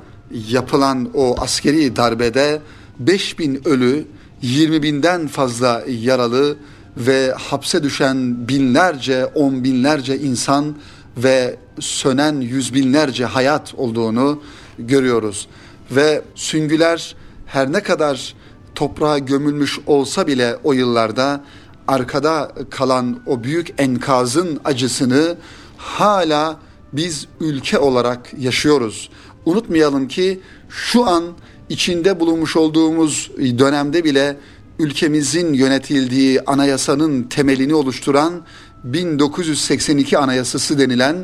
yapılan 0.50 1.10
o 1.14 1.36
askeri 1.42 1.96
darbede 1.96 2.62
5000 3.00 3.62
ölü, 3.66 4.06
20 4.42 4.84
binden 4.84 5.28
fazla 5.28 5.84
yaralı 5.88 6.58
ve 6.98 7.34
hapse 7.38 7.84
düşen 7.84 8.48
binlerce, 8.48 9.26
on 9.26 9.64
binlerce 9.64 10.20
insan 10.20 10.76
ve 11.18 11.56
sönen 11.80 12.42
yüz 12.42 12.74
binlerce 12.74 13.26
hayat 13.26 13.74
olduğunu 13.76 14.42
görüyoruz. 14.80 15.48
Ve 15.92 16.22
süngüler 16.36 17.16
her 17.46 17.72
ne 17.72 17.84
kadar 17.84 18.36
toprağa 18.76 19.20
gömülmüş 19.20 19.80
olsa 19.88 20.28
bile 20.28 20.58
o 20.64 20.74
yıllarda 20.74 21.44
arkada 21.88 22.52
kalan 22.70 23.20
o 23.26 23.44
büyük 23.44 23.74
enkazın 23.78 24.60
acısını 24.65 25.38
hala 25.78 26.60
biz 26.94 27.28
ülke 27.39 27.80
olarak 27.80 28.34
yaşıyoruz. 28.39 29.10
Unutmayalım 29.46 30.08
ki 30.08 30.41
şu 30.70 31.08
an 31.08 31.24
içinde 31.70 32.20
bulunmuş 32.20 32.56
olduğumuz 32.56 33.32
dönemde 33.38 34.04
bile 34.04 34.38
ülkemizin 34.80 35.54
yönetildiği 35.54 36.41
anayasanın 36.41 37.24
temelini 37.24 37.76
oluşturan 37.76 38.41
1982 38.84 40.17
Anayasası 40.17 40.80
denilen 40.80 41.15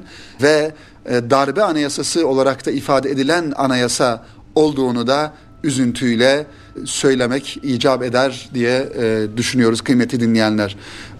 ve 0.41 0.73
e, 1.05 1.29
darbe 1.29 1.63
anayasası 1.63 2.27
olarak 2.27 2.65
da 2.65 2.71
ifade 2.71 3.09
edilen 3.09 3.53
anayasa 3.55 4.25
olduğunu 4.55 5.07
da 5.07 5.33
üzüntüyle 5.63 6.45
söylemek 6.85 7.59
icap 7.63 8.03
eder 8.03 8.49
diye 8.53 8.89
e, 8.99 9.27
düşünüyoruz 9.37 9.81
kıymetli 9.81 10.19
dinleyenler. 10.19 10.75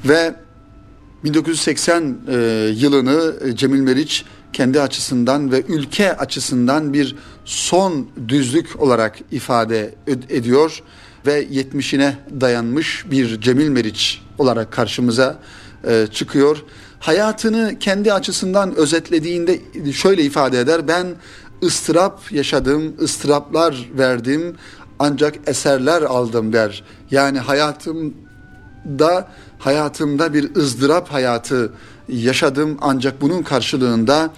Ve 0.05 0.35
1980 1.23 2.17
e, 2.27 2.35
yılını 2.75 3.33
Cemil 3.55 3.79
Meriç 3.79 4.25
kendi 4.53 4.81
açısından 4.81 5.51
ve 5.51 5.63
ülke 5.67 6.17
açısından 6.17 6.93
bir 6.93 7.15
son 7.45 8.07
düzlük 8.27 8.81
olarak 8.81 9.19
ifade 9.31 9.95
ediyor 10.29 10.83
ve 11.25 11.45
70'ine 11.45 12.13
dayanmış 12.41 13.05
bir 13.11 13.41
Cemil 13.41 13.69
Meriç 13.69 14.21
olarak 14.37 14.71
karşımıza 14.71 15.39
e, 15.87 16.07
çıkıyor. 16.13 16.63
Hayatını 16.99 17.79
kendi 17.79 18.13
açısından 18.13 18.75
özetlediğinde 18.75 19.59
şöyle 19.93 20.23
ifade 20.23 20.59
eder. 20.59 20.87
Ben 20.87 21.07
ıstırap 21.63 22.31
yaşadım, 22.31 22.95
ıstıraplar 23.01 23.89
verdim 23.97 24.55
ancak 24.99 25.35
eserler 25.47 26.01
aldım 26.01 26.53
der. 26.53 26.83
Yani 27.11 27.39
hayatımda 27.39 29.27
hayatımda 29.59 30.33
bir 30.33 30.55
ızdırap 30.55 31.09
hayatı 31.09 31.71
yaşadım 32.09 32.77
ancak 32.81 33.21
bunun 33.21 33.43
karşılığında 33.43 34.29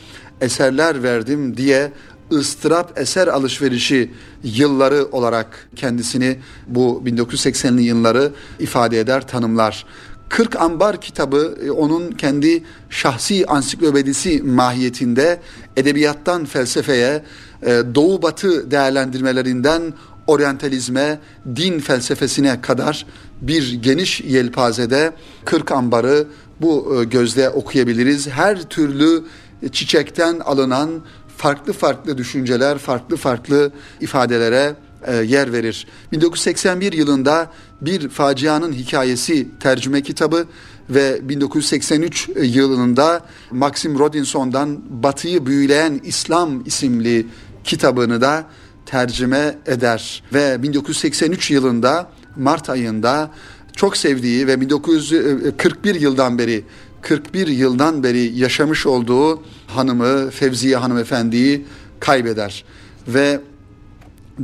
eserler 0.42 1.04
verdim 1.04 1.58
diye 1.58 1.92
ıstırap 2.32 3.00
eser 3.00 3.28
alışverişi 3.28 4.12
yılları 4.44 5.06
olarak 5.12 5.70
kendisini 5.76 6.40
bu 6.68 7.04
1980'li 7.06 7.84
yılları 7.84 8.32
ifade 8.60 9.00
eder, 9.00 9.28
tanımlar. 9.28 9.86
40 10.30 10.56
Ambar 10.56 11.02
kitabı 11.02 11.58
e, 11.66 11.72
onun 11.72 12.12
kendi 12.12 12.64
şahsi 12.90 13.46
ansiklopedisi 13.46 14.44
mahiyetinde 14.44 15.40
edebiyattan 15.78 16.46
felsefeye, 16.46 17.24
e, 17.62 17.82
doğu 17.96 18.22
batı 18.22 18.72
değerlendirmelerinden 18.72 19.94
oryantalizme, 20.30 21.20
din 21.56 21.80
felsefesine 21.80 22.62
kadar 22.62 23.06
bir 23.42 23.74
geniş 23.74 24.22
yelpazede 24.22 25.14
40 25.46 25.72
ambarı 25.72 26.28
bu 26.62 27.02
e, 27.02 27.04
gözle 27.04 27.50
okuyabiliriz. 27.50 28.28
Her 28.28 28.62
türlü 28.64 29.24
çiçekten 29.72 30.40
alınan 30.40 30.90
farklı 31.38 31.74
farklı 31.74 32.18
düşünceler, 32.18 32.78
farklı 32.78 33.18
farklı 33.18 33.72
ifadelere 34.02 34.76
e, 35.08 35.16
yer 35.16 35.54
verir. 35.54 35.88
1981 36.12 36.94
yılında 36.94 37.52
bir 37.82 38.10
facianın 38.10 38.74
hikayesi 38.74 39.48
tercüme 39.60 40.02
kitabı 40.02 40.46
ve 40.90 41.30
1983 41.30 42.30
yılında 42.42 43.26
Maxim 43.52 44.00
Rodinson'dan 44.00 44.80
Batı'yı 45.04 45.46
büyüleyen 45.46 46.02
İslam 46.04 46.66
isimli 46.66 47.28
kitabını 47.64 48.22
da 48.22 48.46
tercüme 48.90 49.58
eder. 49.66 50.24
Ve 50.34 50.64
1983 50.64 51.52
yılında 51.52 52.10
Mart 52.36 52.70
ayında 52.70 53.32
çok 53.76 53.98
sevdiği 53.98 54.48
ve 54.48 54.62
1941 54.62 55.96
yıldan 55.96 56.38
beri 56.38 56.64
41 57.02 57.48
yıldan 57.48 58.04
beri 58.04 58.40
yaşamış 58.40 58.86
olduğu 58.86 59.44
hanımı 59.68 60.30
Fevziye 60.30 60.78
hanımefendiyi 60.78 61.66
kaybeder. 62.00 62.64
Ve 63.08 63.42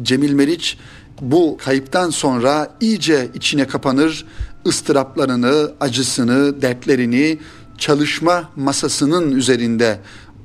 Cemil 0.02 0.34
Meriç 0.34 0.78
bu 1.22 1.58
kayıptan 1.58 2.10
sonra 2.10 2.78
iyice 2.82 3.30
içine 3.34 3.68
kapanır, 3.68 4.26
ıstıraplarını, 4.68 5.72
acısını, 5.80 6.62
dertlerini 6.62 7.40
çalışma 7.78 8.50
masasının 8.56 9.32
üzerinde 9.32 10.00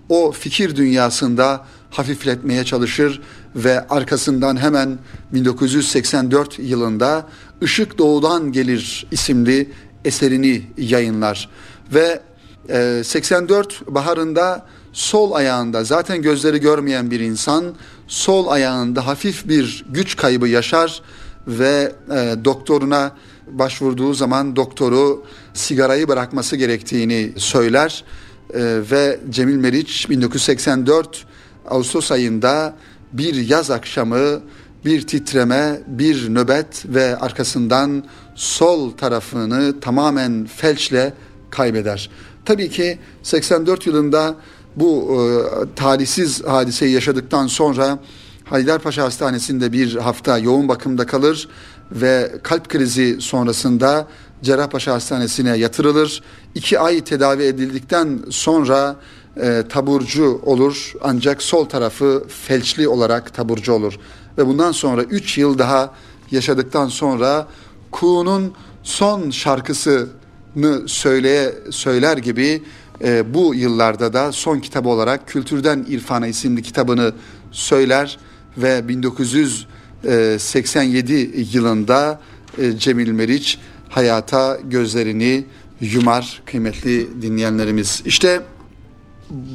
o 0.09 0.33
fikir 0.33 0.77
dünyasında 0.77 1.67
hafifletmeye 1.91 2.65
çalışır 2.65 3.21
ve 3.57 3.89
arkasından 3.89 4.57
hemen 4.57 4.99
1984 5.33 6.59
yılında 6.59 7.27
Işık 7.61 7.99
Doğudan 7.99 8.53
Gelir 8.53 9.07
isimli 9.11 9.71
eserini 10.05 10.63
yayınlar. 10.77 11.49
Ve 11.95 12.21
84 13.05 13.83
e, 13.83 13.95
baharında 13.95 14.67
sol 14.93 15.33
ayağında 15.33 15.85
zaten 15.85 16.23
gözleri 16.23 16.61
görmeyen 16.61 17.11
bir 17.11 17.21
insan 17.21 17.65
sol 18.09 18.49
ayağında 18.49 19.07
hafif 19.07 19.49
bir 19.49 19.85
güç 19.91 20.17
kaybı 20.17 20.49
yaşar 20.49 21.03
ve 21.47 21.93
e, 22.11 22.35
doktoruna 22.45 23.13
başvurduğu 23.47 24.15
zaman 24.15 24.57
doktoru 24.57 25.25
sigarayı 25.55 26.09
bırakması 26.09 26.57
gerektiğini 26.57 27.33
söyler. 27.37 28.05
E, 28.55 28.61
ve 28.91 29.21
Cemil 29.31 29.57
Meriç 29.57 30.11
1984 30.11 31.27
Ağustos 31.69 32.13
ayında 32.13 32.75
bir 33.13 33.35
yaz 33.35 33.71
akşamı 33.71 34.41
bir 34.85 35.07
titreme, 35.07 35.81
bir 35.87 36.35
nöbet 36.35 36.85
ve 36.87 37.17
arkasından 37.17 38.05
sol 38.35 38.91
tarafını 38.91 39.81
tamamen 39.81 40.49
felçle 40.57 41.15
kaybeder. 41.51 42.11
Tabii 42.45 42.69
ki 42.71 42.99
84 43.23 43.87
yılında 43.87 44.35
bu 44.77 45.17
e, 45.17 45.75
talihsiz 45.75 46.45
hadiseyi 46.45 46.93
yaşadıktan 46.93 47.47
sonra 47.47 47.99
Haydarpaşa 48.45 49.05
Hastanesi'nde 49.05 49.73
bir 49.73 49.97
hafta 49.97 50.39
yoğun 50.39 50.69
bakımda 50.69 51.07
kalır 51.07 51.49
ve 51.93 52.33
kalp 52.43 52.69
krizi 52.69 53.21
sonrasında 53.21 54.09
Cerrahpaşa 54.43 54.93
Hastanesi'ne 54.93 55.57
yatırılır. 55.57 56.23
İki 56.55 56.79
ay 56.81 57.05
tedavi 57.05 57.43
edildikten 57.43 58.19
sonra 58.31 58.97
e, 59.37 59.63
taburcu 59.69 60.41
olur 60.45 60.93
ancak 61.03 61.43
sol 61.43 61.65
tarafı 61.65 62.25
felçli 62.29 62.89
olarak 62.89 63.35
taburcu 63.35 63.73
olur. 63.73 63.99
Ve 64.39 64.47
bundan 64.47 64.73
sonra 64.73 65.03
üç 65.03 65.39
yıl 65.39 65.59
daha 65.59 65.95
yaşadıktan 66.31 66.89
sonra 66.89 67.49
Kuğu'nun 67.91 68.55
son 68.83 69.31
şarkısını 69.31 70.09
söyleye 70.87 71.55
söyler 71.71 72.17
gibi 72.17 72.63
e, 73.05 73.35
bu 73.35 73.55
yıllarda 73.55 74.13
da 74.13 74.33
son 74.33 74.61
kitabı 74.61 74.89
olarak 74.89 75.29
Kültürden 75.29 75.87
İrfana 75.89 76.27
isimli 76.27 76.63
kitabını 76.63 77.13
söyler 77.51 78.19
ve 78.57 78.89
1987 78.89 81.47
yılında 81.53 82.21
e, 82.59 82.79
Cemil 82.79 83.11
Meriç 83.11 83.59
hayata 83.89 84.59
gözlerini 84.65 85.45
yumar 85.81 86.43
kıymetli 86.47 87.23
dinleyenlerimiz. 87.23 88.03
İşte 88.05 88.43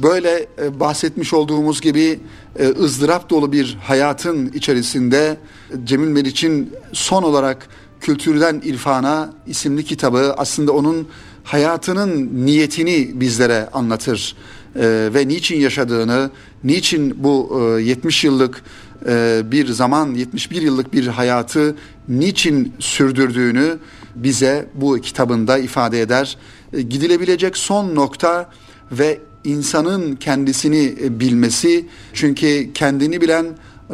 böyle 0.02 0.46
e, 0.62 0.80
bahsetmiş 0.80 1.34
olduğumuz 1.34 1.80
gibi 1.80 2.20
e, 2.58 2.68
ızdırap 2.68 3.30
dolu 3.30 3.52
bir 3.52 3.78
hayatın 3.82 4.52
içerisinde 4.52 5.36
Cemil 5.84 6.08
Meriç'in 6.08 6.72
son 6.92 7.22
olarak 7.22 7.68
Kültürden 8.00 8.62
İrfana 8.64 9.34
isimli 9.46 9.84
kitabı 9.84 10.34
aslında 10.36 10.72
onun 10.72 11.08
hayatının 11.44 12.46
niyetini 12.46 13.20
bizlere 13.20 13.68
anlatır. 13.72 14.36
e, 14.76 15.10
ve 15.14 15.28
niçin 15.28 15.60
yaşadığını, 15.60 16.30
niçin 16.64 17.24
bu 17.24 17.62
e, 17.78 17.82
70 17.82 18.24
yıllık 18.24 18.62
e, 19.08 19.42
bir 19.44 19.66
zaman, 19.66 20.14
71 20.14 20.62
yıllık 20.62 20.92
bir 20.92 21.06
hayatı 21.06 21.76
niçin 22.08 22.72
sürdürdüğünü 22.78 23.78
bize 24.14 24.68
bu 24.74 25.00
kitabında 25.00 25.58
ifade 25.58 26.00
eder. 26.00 26.36
E, 26.72 26.82
gidilebilecek 26.82 27.56
son 27.56 27.94
nokta 27.94 28.50
ve 28.92 29.20
insanın 29.46 30.16
kendisini 30.16 30.94
e, 31.02 31.20
bilmesi 31.20 31.84
çünkü 32.12 32.72
kendini 32.74 33.20
bilen 33.20 33.46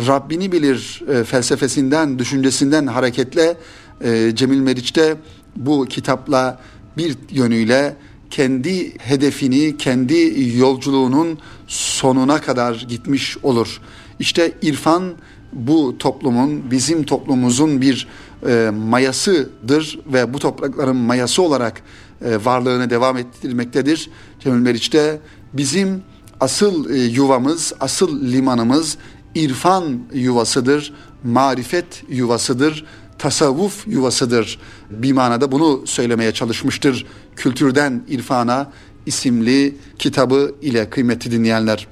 Rabbini 0.07 0.53
bilir 0.53 1.03
e, 1.09 1.25
felsefesinden, 1.25 2.19
düşüncesinden 2.19 2.87
hareketle 2.87 3.57
e, 4.05 4.33
Cemil 4.35 4.59
Meriç'te 4.59 5.17
bu 5.57 5.87
kitapla 5.87 6.61
bir 6.97 7.17
yönüyle 7.31 7.97
kendi 8.31 8.99
hedefini, 8.99 9.77
kendi 9.77 10.35
yolculuğunun 10.57 11.39
sonuna 11.67 12.41
kadar 12.41 12.87
gitmiş 12.89 13.37
olur. 13.43 13.81
İşte 14.19 14.53
irfan 14.63 15.13
bu 15.53 15.99
toplumun, 15.99 16.71
bizim 16.71 17.05
toplumumuzun 17.05 17.81
bir 17.81 18.09
e, 18.49 18.71
mayasıdır 18.75 19.99
ve 20.07 20.35
bu 20.35 20.39
toprakların 20.39 20.97
mayası 20.97 21.43
olarak 21.43 21.83
e, 22.25 22.45
varlığını 22.45 22.91
devam 22.91 23.17
ettirmektedir. 23.17 24.11
Cemil 24.41 24.59
Meriç'te 24.59 25.21
bizim 25.53 26.03
asıl 26.41 26.91
e, 26.91 26.99
yuvamız, 26.99 27.73
asıl 27.81 28.33
limanımız 28.33 28.99
irfan 29.35 29.99
yuvasıdır, 30.15 30.93
marifet 31.25 32.05
yuvasıdır, 32.09 32.85
tasavvuf 33.19 33.87
yuvasıdır. 33.87 34.59
Bir 34.91 35.13
manada 35.13 35.53
bunu 35.53 35.83
söylemeye 35.87 36.33
çalışmıştır. 36.33 37.07
Kültürden 37.37 38.03
irfana 38.09 38.73
isimli 39.07 39.77
kitabı 39.99 40.55
ile 40.63 40.91
kıymetli 40.91 41.31
dinleyenler. 41.31 41.87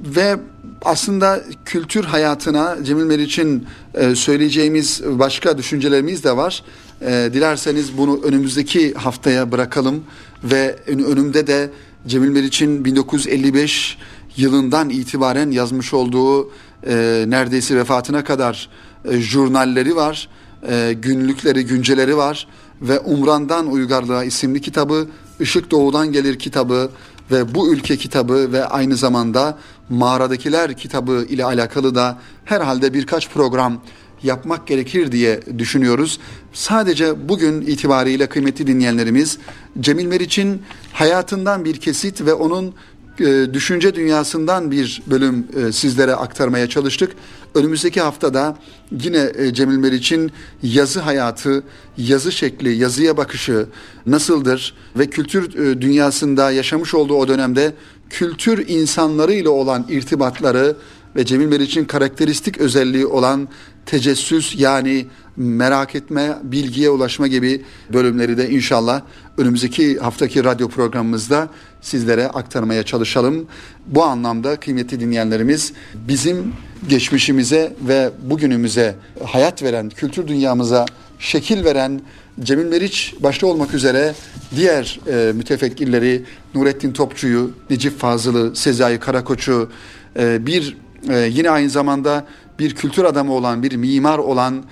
Ve 0.00 0.36
aslında 0.82 1.44
kültür 1.64 2.04
hayatına 2.04 2.76
Cemil 2.84 3.04
Meriç'in 3.04 3.66
e, 3.94 4.14
söyleyeceğimiz 4.14 5.02
başka 5.06 5.58
düşüncelerimiz 5.58 6.24
de 6.24 6.36
var. 6.36 6.62
E, 7.00 7.30
dilerseniz 7.32 7.98
bunu 7.98 8.20
önümüzdeki 8.22 8.94
haftaya 8.94 9.52
bırakalım 9.52 10.04
ve 10.44 10.76
önümde 10.86 11.46
de 11.46 11.70
Cemil 12.06 12.28
Meriç'in 12.28 12.84
1955 12.84 13.98
yılından 14.36 14.90
itibaren 14.90 15.50
yazmış 15.50 15.94
olduğu 15.94 16.50
e, 16.86 17.24
neredeyse 17.28 17.76
vefatına 17.76 18.24
kadar 18.24 18.68
e, 19.04 19.16
jurnalleri 19.20 19.96
var, 19.96 20.28
e, 20.68 20.92
günlükleri, 20.92 21.66
günceleri 21.66 22.16
var 22.16 22.46
ve 22.82 23.00
Umran'dan 23.00 23.66
Uygarlığa 23.66 24.24
isimli 24.24 24.60
kitabı, 24.60 25.08
Işık 25.40 25.70
Doğu'dan 25.70 26.12
Gelir 26.12 26.38
kitabı 26.38 26.90
ve 27.30 27.54
Bu 27.54 27.72
Ülke 27.72 27.96
kitabı 27.96 28.52
ve 28.52 28.64
aynı 28.64 28.96
zamanda 28.96 29.58
Mağaradakiler 29.88 30.76
kitabı 30.76 31.26
ile 31.28 31.44
alakalı 31.44 31.94
da 31.94 32.18
herhalde 32.44 32.94
birkaç 32.94 33.30
program 33.30 33.80
yapmak 34.22 34.66
gerekir 34.66 35.12
diye 35.12 35.40
düşünüyoruz. 35.58 36.20
Sadece 36.52 37.28
bugün 37.28 37.60
itibariyle 37.60 38.26
kıymetli 38.26 38.66
dinleyenlerimiz 38.66 39.38
Cemil 39.80 40.06
Meriç'in 40.06 40.62
hayatından 40.92 41.64
bir 41.64 41.76
kesit 41.76 42.20
ve 42.26 42.34
onun 42.34 42.74
e, 43.20 43.54
düşünce 43.54 43.94
dünyasından 43.94 44.70
bir 44.70 45.02
bölüm 45.06 45.46
e, 45.56 45.72
sizlere 45.72 46.14
aktarmaya 46.14 46.68
çalıştık. 46.68 47.10
Önümüzdeki 47.54 48.00
haftada 48.00 48.56
yine 48.90 49.32
e, 49.38 49.54
Cemil 49.54 49.76
Meriç'in 49.76 50.32
yazı 50.62 51.00
hayatı, 51.00 51.62
yazı 51.96 52.32
şekli, 52.32 52.76
yazıya 52.76 53.16
bakışı 53.16 53.66
nasıldır 54.06 54.74
ve 54.98 55.06
kültür 55.06 55.52
dünyasında 55.80 56.50
yaşamış 56.50 56.94
olduğu 56.94 57.14
o 57.14 57.28
dönemde 57.28 57.74
kültür 58.10 58.68
insanları 58.68 59.32
ile 59.32 59.48
olan 59.48 59.86
irtibatları 59.88 60.76
ve 61.16 61.24
Cemil 61.24 61.46
Meriç'in 61.46 61.84
karakteristik 61.84 62.58
özelliği 62.58 63.06
olan 63.06 63.48
tecessüs 63.90 64.54
yani 64.58 65.06
merak 65.36 65.94
etme, 65.94 66.36
bilgiye 66.42 66.90
ulaşma 66.90 67.26
gibi 67.26 67.62
bölümleri 67.92 68.36
de 68.38 68.50
inşallah 68.50 69.02
önümüzdeki 69.38 69.98
haftaki 69.98 70.44
radyo 70.44 70.68
programımızda 70.68 71.48
sizlere 71.80 72.28
aktarmaya 72.28 72.82
çalışalım. 72.82 73.46
Bu 73.86 74.04
anlamda 74.04 74.56
kıymetli 74.56 75.00
dinleyenlerimiz 75.00 75.72
bizim 76.08 76.52
geçmişimize 76.88 77.72
ve 77.88 78.10
bugünümüze 78.22 78.94
hayat 79.24 79.62
veren, 79.62 79.88
kültür 79.88 80.28
dünyamıza 80.28 80.86
şekil 81.18 81.64
veren 81.64 82.00
Cemil 82.40 82.66
Meriç 82.66 83.14
başta 83.20 83.46
olmak 83.46 83.74
üzere 83.74 84.14
diğer 84.56 85.00
e, 85.06 85.32
mütefekkirleri 85.32 86.24
Nurettin 86.54 86.92
Topçu'yu, 86.92 87.50
Necip 87.70 87.98
Fazıl'ı, 87.98 88.56
Sezai 88.56 88.98
Karakoç'u 88.98 89.70
e, 90.18 90.46
bir 90.46 90.76
e, 91.08 91.18
yine 91.18 91.50
aynı 91.50 91.70
zamanda 91.70 92.26
bir 92.60 92.74
kültür 92.74 93.04
adamı 93.04 93.32
olan, 93.32 93.62
bir 93.62 93.76
mimar 93.76 94.18
olan 94.18 94.64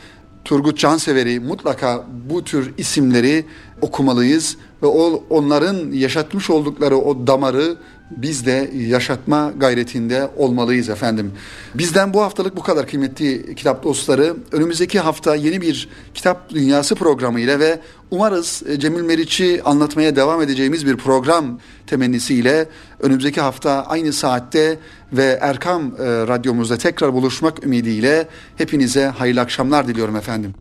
Turgut 0.45 0.79
Cansever'i 0.79 1.41
mutlaka 1.41 2.05
bu 2.31 2.45
tür 2.45 2.75
isimleri 2.79 3.45
okumalıyız 3.81 4.57
ve 4.83 4.87
o, 4.87 5.25
onların 5.31 5.93
yaşatmış 5.93 6.51
oldukları 6.51 6.97
o 6.97 7.27
damarı 7.27 7.77
biz 8.11 8.47
de 8.47 8.71
yaşatma 8.75 9.53
gayretinde 9.57 10.31
olmalıyız 10.37 10.89
efendim. 10.89 11.33
Bizden 11.75 12.15
bu 12.15 12.23
haftalık 12.23 12.57
bu 12.57 12.63
kadar 12.63 12.87
kıymetli 12.87 13.55
kitap 13.55 13.85
dostları. 13.85 14.37
Önümüzdeki 14.53 15.01
hafta 15.01 15.35
yeni 15.35 15.61
bir 15.61 15.89
kitap 16.15 16.51
dünyası 16.51 16.95
programı 16.95 17.41
ile 17.41 17.59
ve 17.59 17.81
umarız 18.11 18.63
e, 18.69 18.81
Cemil 18.81 19.03
Meriç'i 19.03 19.63
anlatmaya 19.65 20.17
devam 20.17 20.43
edeceğimiz 20.43 20.87
bir 20.87 20.97
program 20.97 21.61
temennisiyle 21.87 22.69
önümüzdeki 23.01 23.41
hafta 23.41 23.85
aynı 23.87 24.13
saatte 24.13 24.79
ve 25.13 25.39
Erkam 25.41 25.83
e, 25.83 26.05
radyomuzda 26.05 26.79
tekrar 26.79 27.13
buluşmak 27.13 27.65
ümidiyle 27.65 28.29
hepinize 28.57 29.07
hayırlı 29.07 29.41
akşamlar 29.41 29.89
diliyorum 29.89 30.17
efendim. 30.17 30.55